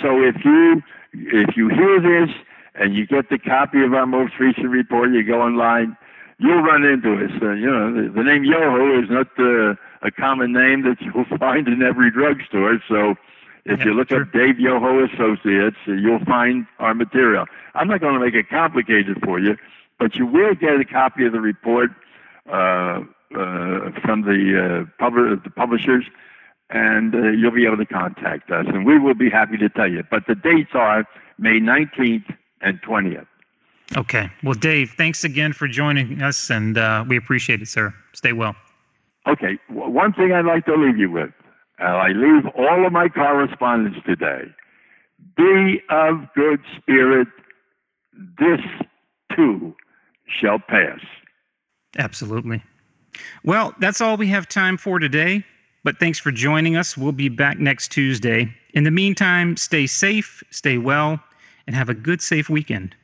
So 0.00 0.22
if 0.22 0.44
you 0.44 0.82
if 1.12 1.56
you 1.56 1.68
hear 1.68 2.00
this 2.00 2.34
and 2.74 2.94
you 2.94 3.06
get 3.06 3.30
the 3.30 3.38
copy 3.38 3.82
of 3.82 3.92
our 3.92 4.06
most 4.06 4.34
recent 4.38 4.68
report, 4.68 5.10
you 5.10 5.24
go 5.24 5.42
online, 5.42 5.96
you'll 6.38 6.62
run 6.62 6.84
into 6.84 7.14
us. 7.24 7.30
Uh, 7.42 7.52
you 7.52 7.66
know, 7.66 7.92
the, 7.92 8.08
the 8.10 8.22
name 8.22 8.44
Yoho 8.44 9.02
is 9.02 9.10
not 9.10 9.26
uh, 9.38 9.74
a 10.02 10.10
common 10.10 10.52
name 10.52 10.82
that 10.82 11.00
you'll 11.00 11.24
find 11.38 11.68
in 11.68 11.82
every 11.82 12.10
drugstore. 12.10 12.78
So 12.88 13.14
if 13.64 13.80
yeah, 13.80 13.86
you 13.86 13.94
look 13.94 14.08
sure. 14.08 14.22
up 14.22 14.32
Dave 14.32 14.58
Yoho 14.58 15.04
Associates, 15.04 15.76
uh, 15.88 15.92
you'll 15.92 16.24
find 16.24 16.66
our 16.78 16.94
material. 16.94 17.46
I'm 17.74 17.88
not 17.88 18.00
going 18.00 18.14
to 18.14 18.20
make 18.20 18.34
it 18.34 18.48
complicated 18.48 19.18
for 19.24 19.38
you, 19.38 19.56
but 19.98 20.14
you 20.14 20.26
will 20.26 20.54
get 20.54 20.80
a 20.80 20.84
copy 20.84 21.26
of 21.26 21.32
the 21.32 21.40
report. 21.40 21.90
Uh, 22.50 23.02
uh, 23.32 23.92
from 24.02 24.22
the, 24.22 24.58
uh, 24.58 24.90
pub- 24.98 25.44
the 25.44 25.50
publishers, 25.50 26.04
and 26.70 27.14
uh, 27.14 27.30
you'll 27.30 27.50
be 27.50 27.66
able 27.66 27.76
to 27.78 27.86
contact 27.86 28.50
us, 28.50 28.66
and 28.68 28.86
we 28.86 28.98
will 28.98 29.14
be 29.14 29.28
happy 29.30 29.56
to 29.58 29.68
tell 29.68 29.90
you. 29.90 30.02
But 30.08 30.24
the 30.26 30.34
dates 30.34 30.70
are 30.74 31.04
May 31.38 31.60
19th 31.60 32.34
and 32.60 32.80
20th. 32.82 33.26
Okay. 33.96 34.30
Well, 34.44 34.54
Dave, 34.54 34.92
thanks 34.96 35.24
again 35.24 35.52
for 35.52 35.66
joining 35.66 36.22
us, 36.22 36.48
and 36.50 36.78
uh, 36.78 37.04
we 37.08 37.16
appreciate 37.16 37.60
it, 37.60 37.68
sir. 37.68 37.92
Stay 38.12 38.32
well. 38.32 38.54
Okay. 39.26 39.58
one 39.68 40.12
thing 40.12 40.32
I'd 40.32 40.44
like 40.44 40.64
to 40.66 40.74
leave 40.74 40.96
you 40.96 41.10
with. 41.10 41.30
Uh, 41.80 41.84
I 41.84 42.08
leave 42.08 42.46
all 42.56 42.86
of 42.86 42.92
my 42.92 43.08
correspondence 43.08 43.96
today. 44.06 44.42
Be 45.36 45.80
of 45.90 46.26
good 46.34 46.60
spirit. 46.76 47.28
This 48.38 48.60
too 49.34 49.74
shall 50.40 50.58
pass. 50.58 51.00
Absolutely. 51.98 52.62
Well, 53.44 53.74
that's 53.80 54.00
all 54.00 54.16
we 54.16 54.28
have 54.28 54.48
time 54.48 54.76
for 54.76 54.98
today. 54.98 55.44
But 55.82 55.98
thanks 55.98 56.18
for 56.18 56.30
joining 56.30 56.76
us. 56.76 56.96
We'll 56.96 57.12
be 57.12 57.28
back 57.28 57.58
next 57.58 57.90
Tuesday. 57.90 58.54
In 58.74 58.84
the 58.84 58.90
meantime, 58.90 59.56
stay 59.56 59.86
safe, 59.86 60.42
stay 60.50 60.78
well, 60.78 61.18
and 61.66 61.74
have 61.74 61.88
a 61.88 61.94
good, 61.94 62.20
safe 62.20 62.50
weekend. 62.50 62.94